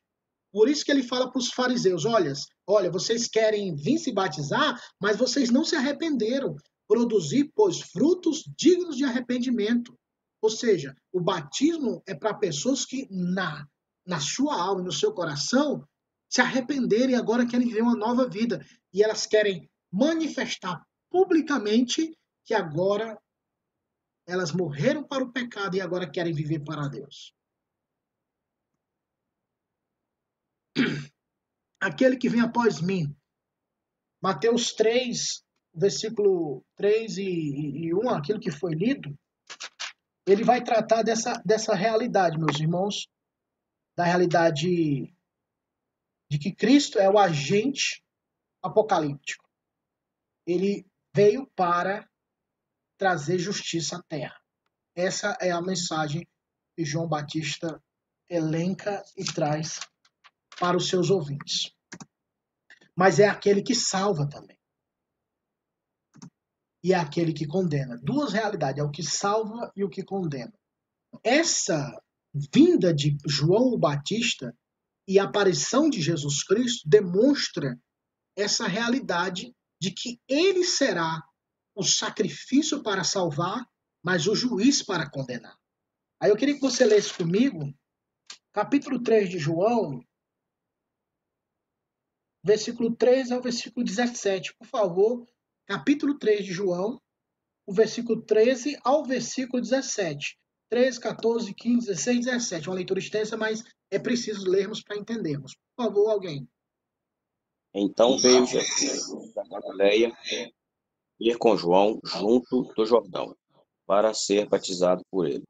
[0.52, 2.32] Por isso que ele fala para os fariseus: olha,
[2.66, 6.56] olha, vocês querem vir se batizar, mas vocês não se arrependeram.
[6.88, 9.98] Produzir, pois, frutos dignos de arrependimento.
[10.40, 13.66] Ou seja, o batismo é para pessoas que, na,
[14.06, 15.86] na sua alma, no seu coração,
[16.28, 18.64] se arrependeram e agora querem viver uma nova vida.
[18.92, 23.18] E elas querem manifestar publicamente que agora
[24.26, 27.36] elas morreram para o pecado e agora querem viver para Deus.
[31.80, 33.14] aquele que vem após mim.
[34.22, 35.44] Mateus 3,
[35.76, 39.16] versículo 3 e, e 1, aquilo que foi lido,
[40.26, 43.06] ele vai tratar dessa, dessa realidade, meus irmãos,
[43.96, 45.14] da realidade
[46.28, 48.02] de que Cristo é o agente
[48.62, 49.48] apocalíptico.
[50.46, 52.08] Ele veio para
[52.98, 54.40] trazer justiça à terra.
[54.94, 56.26] Essa é a mensagem
[56.74, 57.80] que João Batista
[58.28, 59.78] elenca e traz
[60.58, 61.72] para os seus ouvintes.
[62.96, 64.55] Mas é aquele que salva também.
[66.86, 67.98] E é aquele que condena.
[68.00, 70.54] Duas realidades, é o que salva e o que condena.
[71.24, 72.00] Essa
[72.54, 74.56] vinda de João o Batista
[75.08, 77.76] e a aparição de Jesus Cristo demonstra
[78.36, 81.20] essa realidade de que ele será
[81.74, 83.66] o sacrifício para salvar,
[84.00, 85.58] mas o juiz para condenar.
[86.20, 87.76] Aí eu queria que você lesse comigo,
[88.52, 90.06] capítulo 3 de João,
[92.44, 94.54] versículo 3 ao versículo 17.
[94.54, 95.26] Por favor,
[95.66, 97.00] capítulo 3 de João,
[97.66, 100.38] o versículo 13 ao versículo 17.
[100.68, 102.68] 13, 14, 15, 16, 17.
[102.68, 105.54] Uma leitura extensa, mas é preciso lermos para entendermos.
[105.54, 106.48] Por favor, alguém.
[107.74, 110.16] Então veio Jesus da Galileia
[111.20, 113.36] ir com João junto do Jordão,
[113.86, 115.44] para ser batizado por ele.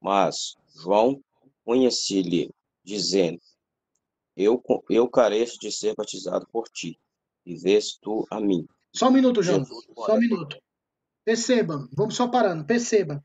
[0.00, 1.22] Mas João
[1.64, 2.50] conhecia-lhe,
[2.82, 3.40] dizendo:
[4.36, 6.98] eu, eu careço de ser batizado por ti,
[7.46, 8.66] e vês tu a mim.
[8.94, 9.64] Só um minuto, João.
[9.64, 10.56] Só um minuto.
[11.24, 12.64] Perceba, vamos só parando.
[12.64, 13.24] Perceba.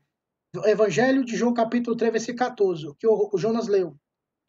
[0.64, 3.98] Evangelho de João, capítulo 3, versículo 14, que o, Jonas leu.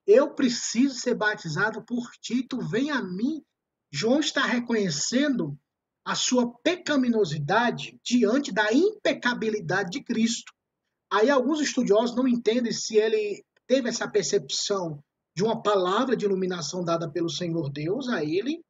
[0.07, 3.43] Eu preciso ser batizado por ti, tu vem a mim.
[3.91, 5.57] João está reconhecendo
[6.05, 10.53] a sua pecaminosidade diante da impecabilidade de Cristo.
[11.11, 15.03] Aí alguns estudiosos não entendem se ele teve essa percepção
[15.35, 18.63] de uma palavra de iluminação dada pelo Senhor Deus a ele,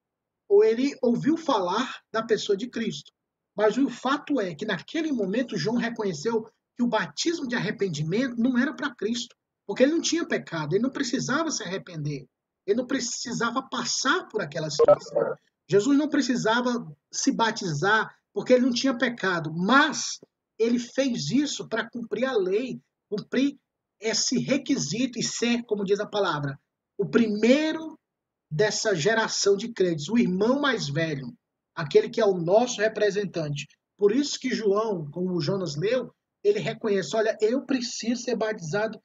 [0.50, 3.12] ou ele ouviu falar da pessoa de Cristo.
[3.56, 6.44] Mas o fato é que naquele momento João reconheceu
[6.76, 9.36] que o batismo de arrependimento não era para Cristo,
[9.68, 12.26] porque ele não tinha pecado, ele não precisava se arrepender,
[12.66, 15.36] ele não precisava passar por aquela situação.
[15.70, 20.20] Jesus não precisava se batizar porque ele não tinha pecado, mas
[20.58, 23.58] ele fez isso para cumprir a lei, cumprir
[24.00, 26.58] esse requisito e ser, como diz a palavra,
[26.98, 27.99] o primeiro
[28.50, 31.34] dessa geração de crentes, o irmão mais velho,
[31.76, 33.68] aquele que é o nosso representante.
[33.98, 36.12] Por isso que João, como o Jonas leu,
[36.44, 39.00] ele reconhece: olha, eu preciso ser batizado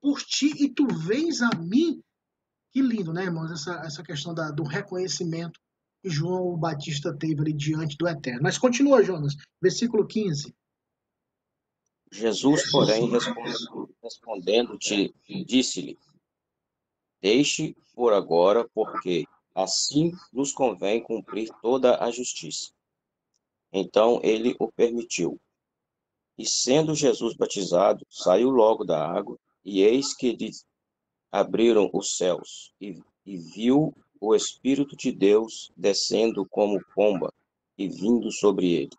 [0.00, 2.00] por ti e tu vens a mim.
[2.70, 3.50] Que lindo, né, irmãos?
[3.50, 5.58] Essa, essa questão da, do reconhecimento
[6.02, 8.42] que João Batista teve ali diante do Eterno.
[8.42, 10.54] Mas continua, Jonas, versículo 15.
[12.12, 13.10] Jesus, porém,
[14.02, 15.14] respondendo-te,
[15.46, 15.98] disse-lhe:
[17.20, 22.70] Deixe por agora, porque assim nos convém cumprir toda a justiça.
[23.72, 25.40] Então ele o permitiu.
[26.38, 30.50] E sendo Jesus batizado, saiu logo da água, e eis que lhe
[31.32, 37.32] abriram os céus, e, e viu o Espírito de Deus descendo como pomba
[37.76, 38.96] e vindo sobre ele.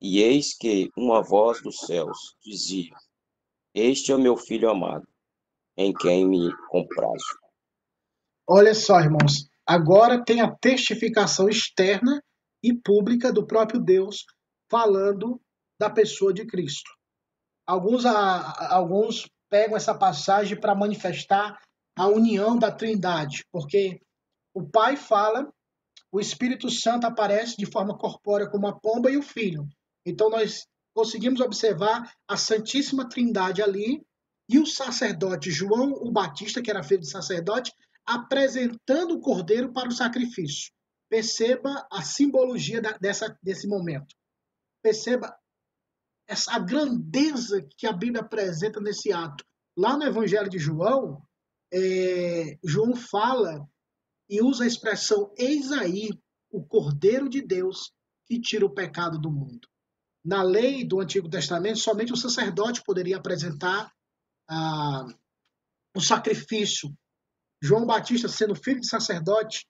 [0.00, 2.94] E eis que uma voz dos céus dizia:
[3.74, 5.06] Este é o meu filho amado,
[5.76, 7.38] em quem me comprazo.
[8.48, 12.22] Olha só, irmãos, agora tem a testificação externa
[12.62, 14.24] e pública do próprio Deus
[14.70, 15.40] falando
[15.78, 16.90] da pessoa de Cristo.
[17.66, 21.60] Alguns, a, alguns pegam essa passagem para manifestar
[21.96, 24.00] a união da Trindade, porque
[24.54, 25.52] o Pai fala,
[26.10, 29.66] o Espírito Santo aparece de forma corpórea como a pomba e o Filho.
[30.04, 34.02] Então nós conseguimos observar a Santíssima Trindade ali
[34.48, 37.72] e o sacerdote João o Batista, que era filho de sacerdote,
[38.04, 40.72] apresentando o cordeiro para o sacrifício.
[41.08, 44.14] Perceba a simbologia da, dessa, desse momento.
[44.82, 45.34] Perceba
[46.26, 49.44] essa grandeza que a Bíblia apresenta nesse ato.
[49.76, 51.22] Lá no Evangelho de João,
[51.72, 53.66] é, João fala
[54.28, 56.10] e usa a expressão eis aí
[56.50, 57.92] o Cordeiro de Deus
[58.26, 59.68] que tira o pecado do mundo.
[60.24, 63.92] Na lei do Antigo Testamento, somente o sacerdote poderia apresentar
[65.94, 66.92] o sacrifício.
[67.62, 69.66] João Batista, sendo filho de sacerdote,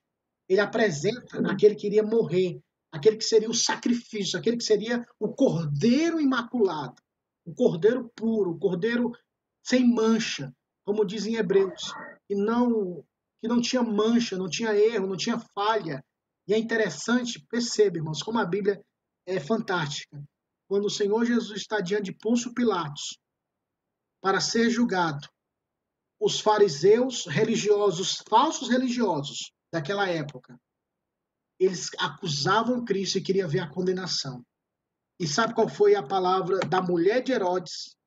[0.49, 2.59] ele apresenta aquele que iria morrer,
[2.91, 6.95] aquele que seria o sacrifício, aquele que seria o cordeiro imaculado,
[7.45, 9.11] o cordeiro puro, o cordeiro
[9.63, 10.53] sem mancha,
[10.85, 11.93] como dizem Hebreus,
[12.27, 13.03] que não
[13.41, 16.01] que não tinha mancha, não tinha erro, não tinha falha.
[16.47, 18.81] E é interessante, percebe, irmãos, como a Bíblia
[19.25, 20.23] é fantástica.
[20.65, 23.17] Quando o Senhor Jesus está diante de Pôncio Pilatos
[24.23, 25.27] para ser julgado,
[26.17, 30.57] os fariseus religiosos, falsos religiosos daquela época,
[31.59, 34.41] eles acusavam Cristo e queriam ver a condenação.
[35.19, 37.97] E sabe qual foi a palavra da mulher de Herodes,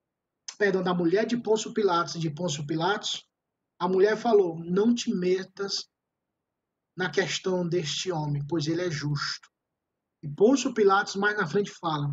[0.57, 3.23] perdão, da mulher de Pôncio Pilatos de Pôncio Pilatos?
[3.79, 5.87] A mulher falou: Não te metas
[6.97, 9.51] na questão deste homem, pois ele é justo.
[10.23, 12.11] E Pôncio Pilatos mais na frente fala: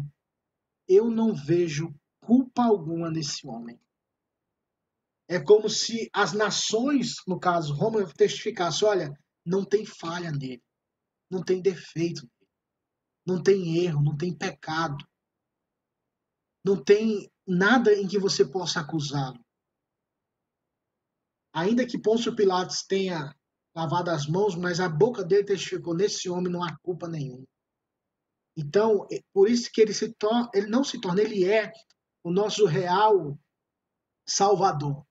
[0.89, 3.79] Eu não vejo culpa alguma nesse homem.
[5.33, 9.11] É como se as nações, no caso Roma, testificassem: olha,
[9.45, 10.61] não tem falha nele
[11.33, 12.29] não tem defeito,
[13.25, 15.03] não tem erro, não tem pecado,
[16.63, 19.43] não tem nada em que você possa acusá-lo.
[21.53, 23.35] Ainda que Pôncio Pilatos tenha
[23.75, 27.45] lavado as mãos, mas a boca dele testificou: nesse homem não há culpa nenhuma.
[28.55, 31.71] Então, é por isso que ele, se torna, ele não se torna, ele é
[32.23, 33.37] o nosso real
[34.27, 35.05] Salvador,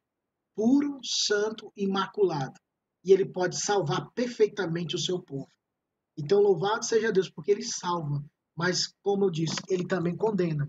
[0.54, 2.58] puro, santo, imaculado.
[3.04, 5.48] E ele pode salvar perfeitamente o seu povo.
[6.16, 8.22] Então, louvado seja Deus, porque ele salva,
[8.56, 10.68] mas, como eu disse, ele também condena.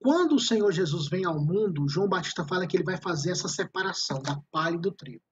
[0.00, 3.48] Quando o Senhor Jesus vem ao mundo, João Batista fala que ele vai fazer essa
[3.48, 5.22] separação da palha e do trigo.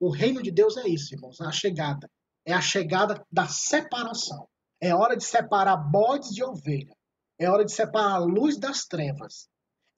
[0.00, 2.08] O reino de Deus é isso, irmãos, é a chegada.
[2.46, 4.48] É a chegada da separação.
[4.80, 6.94] É hora de separar bodes de ovelha.
[7.38, 9.48] É hora de separar a luz das trevas.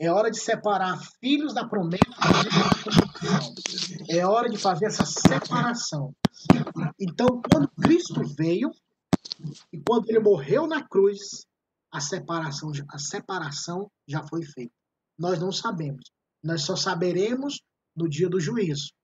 [0.01, 2.01] É hora de separar filhos da promessa
[4.09, 6.17] É hora de fazer essa separação.
[6.99, 8.71] Então, quando Cristo veio
[9.71, 11.45] e quando ele morreu na cruz,
[11.93, 14.73] a separação, a separação já foi feita.
[15.19, 16.11] Nós não sabemos.
[16.43, 17.61] Nós só saberemos
[17.95, 18.95] no dia do juízo.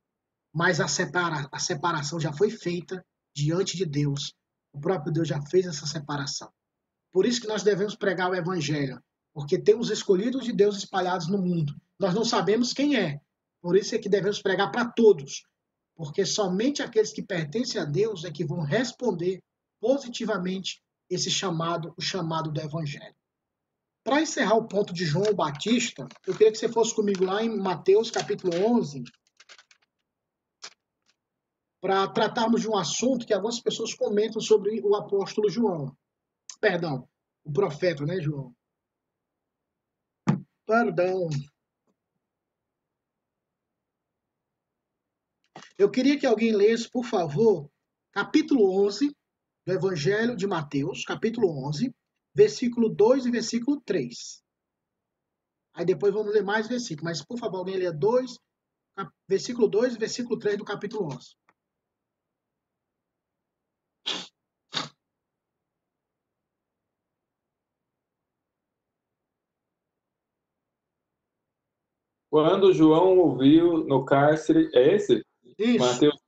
[0.50, 4.32] Mas a, separa, a separação já foi feita diante de Deus
[4.72, 6.50] O próprio Deus já fez essa separação.
[7.12, 8.98] Por isso que nós devemos pregar o evangelho,
[9.36, 11.78] porque temos escolhidos de Deus espalhados no mundo.
[12.00, 13.20] Nós não sabemos quem é.
[13.60, 15.46] Por isso é que devemos pregar para todos,
[15.94, 19.42] porque somente aqueles que pertencem a Deus é que vão responder
[19.78, 23.14] positivamente esse chamado, o chamado do evangelho.
[24.02, 27.58] Para encerrar o ponto de João Batista, eu queria que você fosse comigo lá em
[27.58, 29.04] Mateus capítulo 11,
[31.78, 35.94] para tratarmos de um assunto que algumas pessoas comentam sobre o apóstolo João.
[36.58, 37.06] Perdão,
[37.44, 38.55] o profeta, né, João?
[40.66, 41.28] Perdão.
[45.78, 47.70] Eu queria que alguém lesse, por favor,
[48.10, 49.14] capítulo 11
[49.64, 51.94] do Evangelho de Mateus, capítulo 11,
[52.34, 54.42] versículo 2 e versículo 3.
[55.74, 58.38] Aí depois vamos ler mais versículos, mas por favor, alguém lê 2,
[59.28, 61.36] versículo 2 e versículo 3 do capítulo 11.
[72.36, 75.24] Quando João ouviu no cárcere, é esse?
[75.58, 75.78] Isso.
[75.78, 76.20] Mateus.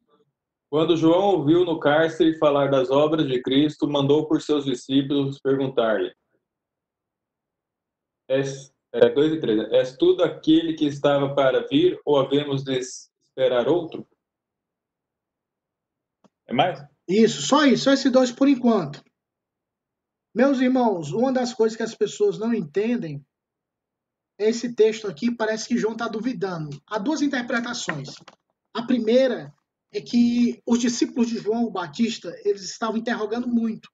[0.70, 6.10] Quando João ouviu no cárcere falar das obras de Cristo, mandou por seus discípulos perguntar-lhe:
[8.26, 12.78] És, é, dois e três, és tudo aquele que estava para vir, ou havemos de
[12.78, 14.08] esperar outro?
[16.46, 16.82] É mais?
[17.06, 19.04] Isso, só isso, só esses dois por enquanto.
[20.34, 23.22] Meus irmãos, uma das coisas que as pessoas não entendem
[24.38, 26.80] esse texto aqui, parece que João está duvidando.
[26.86, 28.14] Há duas interpretações.
[28.72, 29.52] A primeira
[29.92, 33.90] é que os discípulos de João Batista, eles estavam interrogando muito,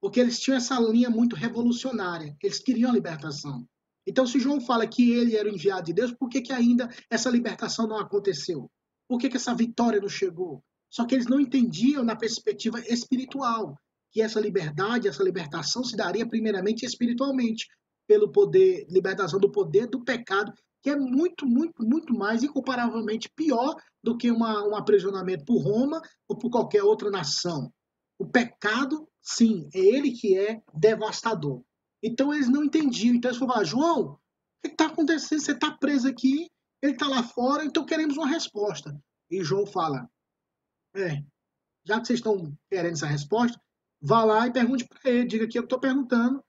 [0.00, 3.66] porque eles tinham essa linha muito revolucionária, eles queriam a libertação.
[4.06, 6.88] Então, se João fala que ele era o enviado de Deus, por que, que ainda
[7.10, 8.70] essa libertação não aconteceu?
[9.08, 10.62] Por que, que essa vitória não chegou?
[10.90, 13.76] Só que eles não entendiam na perspectiva espiritual
[14.10, 17.66] que essa liberdade, essa libertação se daria primeiramente espiritualmente,
[18.08, 20.52] pelo poder, libertação do poder do pecado
[20.82, 26.00] que é muito, muito, muito mais incomparavelmente pior do que uma, um aprisionamento por Roma
[26.26, 27.72] ou por qualquer outra nação.
[28.18, 31.62] O pecado, sim, é ele que é devastador.
[32.02, 33.14] Então eles não entendiam.
[33.14, 34.18] Então eles falaram, João, o
[34.62, 35.40] que está acontecendo?
[35.40, 36.48] Você está preso aqui,
[36.80, 38.96] ele está lá fora, então queremos uma resposta.
[39.30, 40.08] E João fala,
[40.94, 41.22] é,
[41.84, 43.60] já que vocês estão querendo essa resposta,
[44.00, 46.42] vá lá e pergunte para ele, diga que eu estou perguntando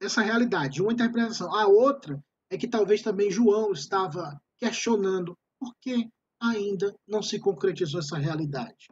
[0.00, 1.54] essa realidade, uma interpretação.
[1.54, 6.08] A outra é que talvez também João estava questionando por que
[6.40, 8.88] ainda não se concretizou essa realidade.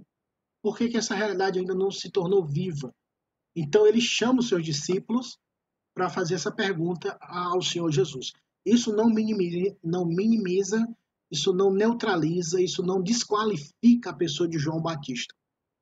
[0.62, 2.92] Por que, que essa realidade ainda não se tornou viva?
[3.54, 5.38] Então ele chama os seus discípulos
[5.94, 8.32] para fazer essa pergunta ao Senhor Jesus.
[8.64, 10.84] Isso não minimiza, não minimiza,
[11.30, 15.34] isso não neutraliza, isso não desqualifica a pessoa de João Batista.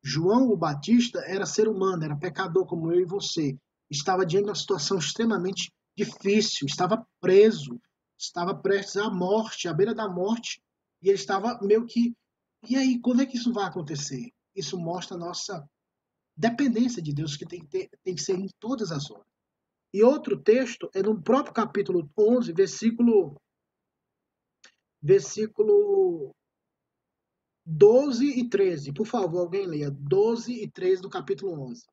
[0.03, 3.57] João o Batista era ser humano, era pecador como eu e você.
[3.95, 7.81] Estava diante de uma situação extremamente difícil, estava preso,
[8.19, 10.61] estava prestes à morte, à beira da morte,
[11.01, 12.13] e ele estava meio que.
[12.69, 14.33] E aí, quando é que isso vai acontecer?
[14.55, 15.65] Isso mostra a nossa
[16.37, 19.27] dependência de Deus, que tem que, ter, tem que ser em todas as horas.
[19.93, 23.37] E outro texto é no próprio capítulo 11, versículo.
[25.01, 26.35] Versículo
[27.65, 28.93] 12 e 13.
[28.93, 29.91] Por favor, alguém leia.
[29.91, 31.85] 12 e 13 do capítulo 11.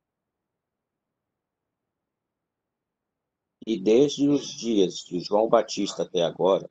[3.66, 6.70] E desde os dias de João Batista até agora,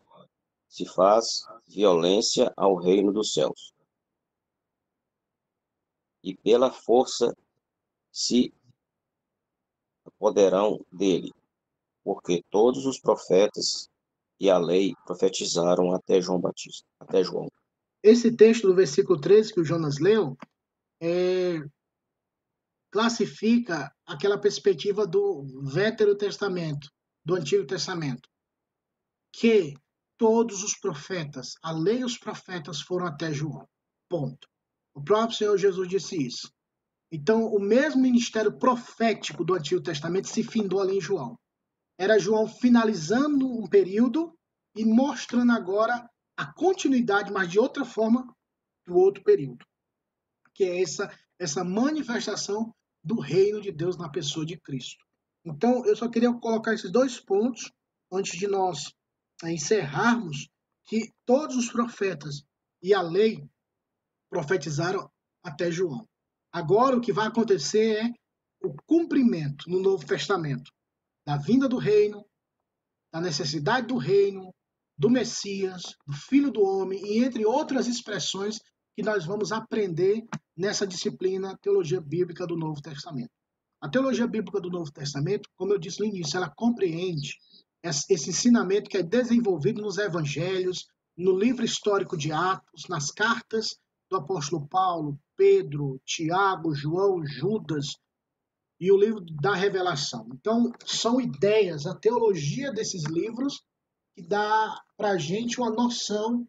[0.68, 3.72] se faz violência ao reino dos céus.
[6.22, 7.34] E pela força
[8.12, 8.52] se
[10.04, 11.32] apoderarão dele,
[12.04, 13.88] porque todos os profetas
[14.38, 17.48] e a lei profetizaram até João Batista, até João.
[18.02, 20.36] Esse texto do versículo 13 que o Jonas leu
[21.00, 21.58] é,
[22.90, 26.90] classifica aquela perspectiva do Vétero Testamento,
[27.24, 28.28] do Antigo Testamento,
[29.32, 29.74] que
[30.18, 33.66] todos os profetas, a lei e os profetas foram até João.
[34.08, 34.48] Ponto.
[34.92, 36.52] O próprio Senhor Jesus disse isso.
[37.12, 41.38] Então, o mesmo ministério profético do Antigo Testamento se findou ali em João.
[41.98, 44.36] Era João finalizando um período
[44.76, 48.26] e mostrando agora a continuidade, mas de outra forma,
[48.86, 49.64] do outro período.
[50.54, 55.04] Que é essa, essa manifestação do reino de Deus na pessoa de Cristo.
[55.44, 57.70] Então, eu só queria colocar esses dois pontos
[58.12, 58.92] antes de nós
[59.42, 60.48] eh, encerrarmos
[60.84, 62.42] que todos os profetas
[62.82, 63.48] e a lei
[64.28, 65.10] profetizaram
[65.42, 66.06] até João.
[66.52, 68.12] Agora, o que vai acontecer é
[68.62, 70.70] o cumprimento no Novo Testamento
[71.26, 72.26] da vinda do reino,
[73.12, 74.52] da necessidade do reino,
[74.98, 78.58] do Messias, do Filho do Homem e entre outras expressões
[79.00, 80.22] que nós vamos aprender
[80.54, 83.30] nessa disciplina Teologia Bíblica do Novo Testamento.
[83.80, 87.34] A teologia bíblica do Novo Testamento, como eu disse no início, ela compreende
[87.82, 90.86] esse ensinamento que é desenvolvido nos evangelhos,
[91.16, 93.78] no livro histórico de Atos, nas cartas
[94.10, 97.96] do apóstolo Paulo, Pedro, Tiago, João, Judas
[98.78, 100.28] e o livro da Revelação.
[100.34, 103.62] Então, são ideias, a teologia desses livros
[104.14, 106.46] que dá para a gente uma noção,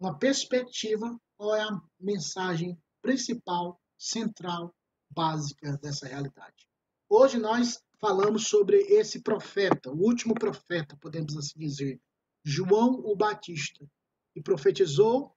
[0.00, 4.72] uma perspectiva, qual é a mensagem principal, central,
[5.10, 6.68] básica dessa realidade.
[7.08, 12.00] Hoje nós falamos sobre esse profeta, o último profeta, podemos assim dizer,
[12.44, 13.84] João o Batista,
[14.32, 15.34] que profetizou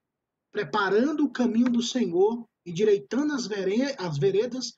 [0.51, 3.49] preparando o caminho do Senhor, endireitando as,
[3.97, 4.77] as veredas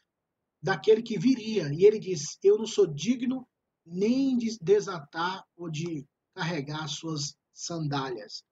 [0.63, 1.67] daquele que viria.
[1.73, 3.45] E ele diz: Eu não sou digno
[3.85, 8.45] nem de desatar ou de carregar suas sandálias.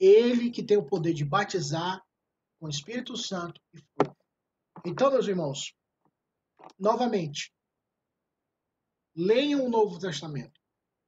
[0.00, 2.02] Ele que tem o poder de batizar
[2.62, 4.16] com o Espírito Santo e fogo.
[4.86, 5.74] Então, meus irmãos,
[6.78, 7.52] novamente,
[9.16, 10.60] leiam o Novo Testamento.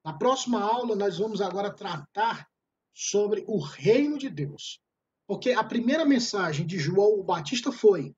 [0.04, 2.50] Na próxima aula, nós vamos agora tratar
[2.92, 4.80] sobre o reino de Deus.
[5.28, 8.12] Porque a primeira mensagem de João o Batista foi: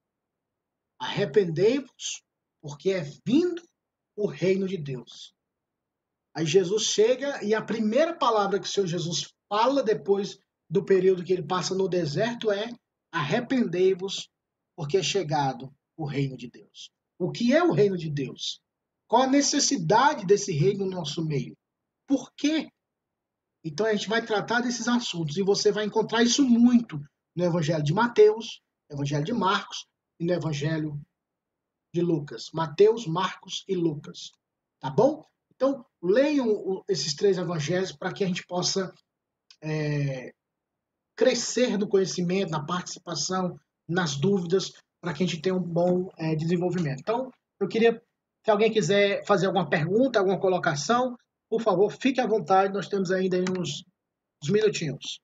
[0.98, 2.22] arrependei-vos,
[2.62, 3.62] porque é vindo
[4.16, 5.34] o reino de Deus.
[6.34, 10.38] Aí Jesus chega e a primeira palavra que o Senhor Jesus fala depois
[10.70, 12.70] do período que ele passa no deserto é:
[13.18, 14.28] arrependei-vos,
[14.76, 16.90] porque é chegado o reino de Deus.
[17.18, 18.60] O que é o reino de Deus?
[19.08, 21.56] Qual a necessidade desse reino no nosso meio?
[22.06, 22.68] Por quê
[23.66, 27.04] então a gente vai tratar desses assuntos e você vai encontrar isso muito
[27.34, 29.88] no Evangelho de Mateus, no Evangelho de Marcos
[30.20, 31.00] e no Evangelho
[31.92, 32.48] de Lucas.
[32.54, 34.30] Mateus, Marcos e Lucas.
[34.78, 35.26] Tá bom?
[35.52, 38.94] Então leiam esses três evangelhos para que a gente possa
[39.60, 40.32] é,
[41.16, 43.58] crescer no conhecimento, na participação,
[43.88, 47.00] nas dúvidas, para que a gente tenha um bom é, desenvolvimento.
[47.00, 48.00] Então, eu queria,
[48.44, 51.16] se alguém quiser fazer alguma pergunta, alguma colocação,
[51.48, 53.84] por favor, fique à vontade, nós temos ainda uns,
[54.42, 55.20] uns minutinhos.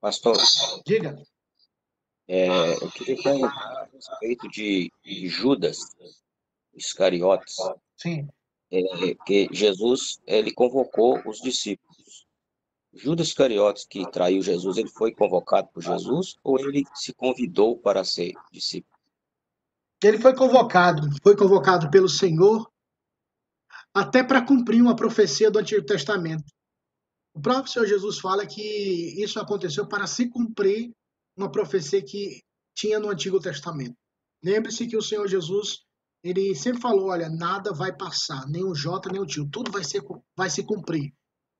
[0.00, 0.36] Pastor,
[0.86, 1.16] diga.
[2.28, 5.78] É, eu queria perguntar a respeito de, de Judas
[6.74, 7.56] Iscariotes.
[7.96, 8.28] Sim.
[8.70, 12.26] É, que Jesus ele convocou os discípulos.
[12.92, 18.04] Judas Iscariotes, que traiu Jesus, ele foi convocado por Jesus ou ele se convidou para
[18.04, 18.94] ser discípulo?
[20.02, 22.70] Ele foi convocado, foi convocado pelo Senhor
[23.92, 26.44] até para cumprir uma profecia do Antigo Testamento.
[27.32, 30.92] O próprio Senhor Jesus fala que isso aconteceu para se cumprir
[31.36, 32.42] uma profecia que
[32.74, 33.96] tinha no Antigo Testamento.
[34.42, 35.83] Lembre-se que o Senhor Jesus,
[36.24, 39.84] ele sempre falou, olha, nada vai passar, nem o J, nem o tio, tudo vai,
[39.84, 40.02] ser,
[40.34, 41.12] vai se cumprir.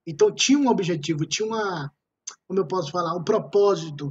[0.06, 1.92] Então tinha um objetivo, tinha uma,
[2.48, 4.10] como eu posso falar, um propósito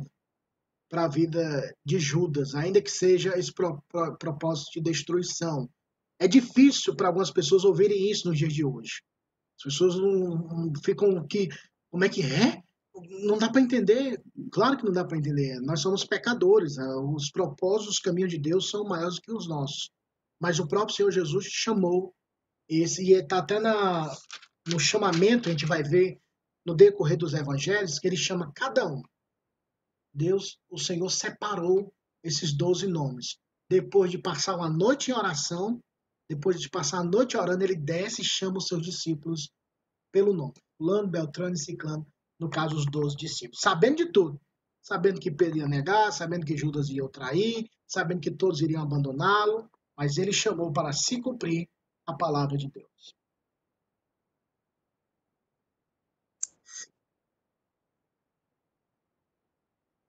[0.88, 5.68] para a vida de Judas, ainda que seja esse pro, pro, propósito de destruição.
[6.20, 9.02] É difícil para algumas pessoas ouvirem isso nos dias de hoje.
[9.58, 11.50] As pessoas não, não ficam que,
[11.90, 12.62] como é que é?
[13.26, 14.22] Não dá para entender.
[14.52, 15.60] Claro que não dá para entender.
[15.62, 16.76] Nós somos pecadores.
[16.76, 16.86] Né?
[17.16, 19.90] Os propósitos, os caminhos de Deus são maiores que os nossos.
[20.44, 22.14] Mas o próprio Senhor Jesus chamou
[22.68, 24.14] esse e está até na,
[24.68, 26.20] no chamamento, a gente vai ver
[26.66, 29.02] no decorrer dos evangelhos, que ele chama cada um.
[30.14, 33.38] Deus, o Senhor, separou esses doze nomes.
[33.70, 35.82] Depois de passar uma noite em oração,
[36.30, 39.50] depois de passar a noite orando, ele desce e chama os seus discípulos
[40.12, 40.56] pelo nome.
[40.78, 42.06] Fulano, Beltrano e Ciclano,
[42.38, 43.62] no caso, os doze discípulos.
[43.62, 44.38] Sabendo de tudo.
[44.82, 48.84] Sabendo que Pedro ia negar, sabendo que Judas ia o trair, sabendo que todos iriam
[48.84, 51.70] abandoná-lo, mas ele chamou para se cumprir
[52.06, 53.16] a palavra de Deus.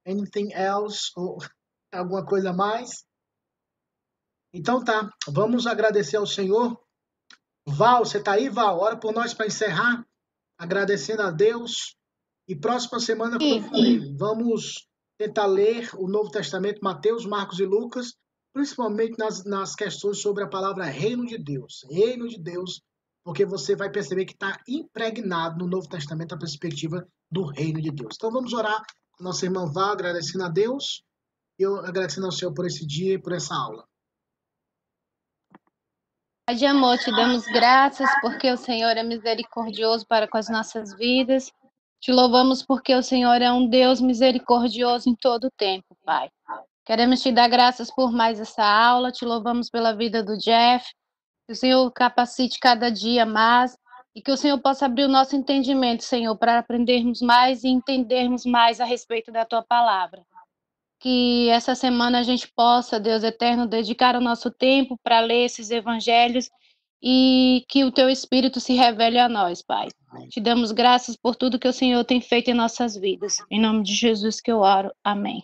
[0.07, 1.11] Anything else?
[1.17, 1.39] Ou
[1.93, 3.05] alguma coisa mais?
[4.53, 6.79] Então tá, vamos agradecer ao Senhor.
[7.67, 8.79] Val, você tá aí, Val?
[8.79, 10.07] Ora por nós para encerrar,
[10.59, 11.97] agradecendo a Deus.
[12.47, 14.87] E próxima semana, como eu falei, vamos
[15.19, 18.15] tentar ler o Novo Testamento, Mateus, Marcos e Lucas,
[18.55, 21.85] principalmente nas, nas questões sobre a palavra reino de Deus.
[21.91, 22.81] Reino de Deus,
[23.25, 27.91] porque você vai perceber que está impregnado no Novo Testamento a perspectiva do reino de
[27.91, 28.15] Deus.
[28.15, 28.81] Então vamos orar
[29.19, 31.03] nossa irmã Vá, agradecendo a Deus
[31.59, 33.85] e eu agradecendo ao Senhor por esse dia e por essa aula.
[36.47, 40.95] Pai de amor, te damos graças porque o Senhor é misericordioso para com as nossas
[40.95, 41.51] vidas.
[42.01, 46.31] Te louvamos porque o Senhor é um Deus misericordioso em todo o tempo, Pai.
[46.85, 50.85] Queremos te dar graças por mais essa aula, te louvamos pela vida do Jeff,
[51.47, 53.77] que o Senhor capacite cada dia mais,
[54.17, 58.47] E que o Senhor possa abrir o nosso entendimento, Senhor, para aprendermos mais e entendermos
[58.47, 60.23] mais a respeito da tua palavra.
[61.01, 65.71] Que essa semana a gente possa, Deus eterno, dedicar o nosso tempo para ler esses
[65.71, 66.49] evangelhos
[67.03, 69.89] e que o teu Espírito se revele a nós, Pai.
[70.31, 73.39] Te damos graças por tudo que o Senhor tem feito em nossas vidas.
[73.51, 74.93] Em nome de Jesus que eu oro.
[75.03, 75.43] Amém.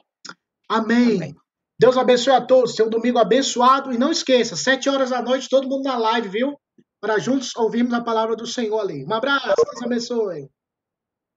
[0.70, 1.16] Amém.
[1.16, 1.36] Amém.
[1.78, 2.76] Deus abençoe a todos.
[2.76, 3.92] Seu domingo abençoado.
[3.92, 6.60] E não esqueça, sete horas da noite, todo mundo na live, viu?
[7.00, 9.04] Para juntos ouvirmos a palavra do Senhor ali.
[9.04, 9.46] Um abraço.
[9.56, 10.48] Deus abençoe.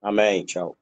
[0.00, 0.44] Amém.
[0.44, 0.76] Tchau.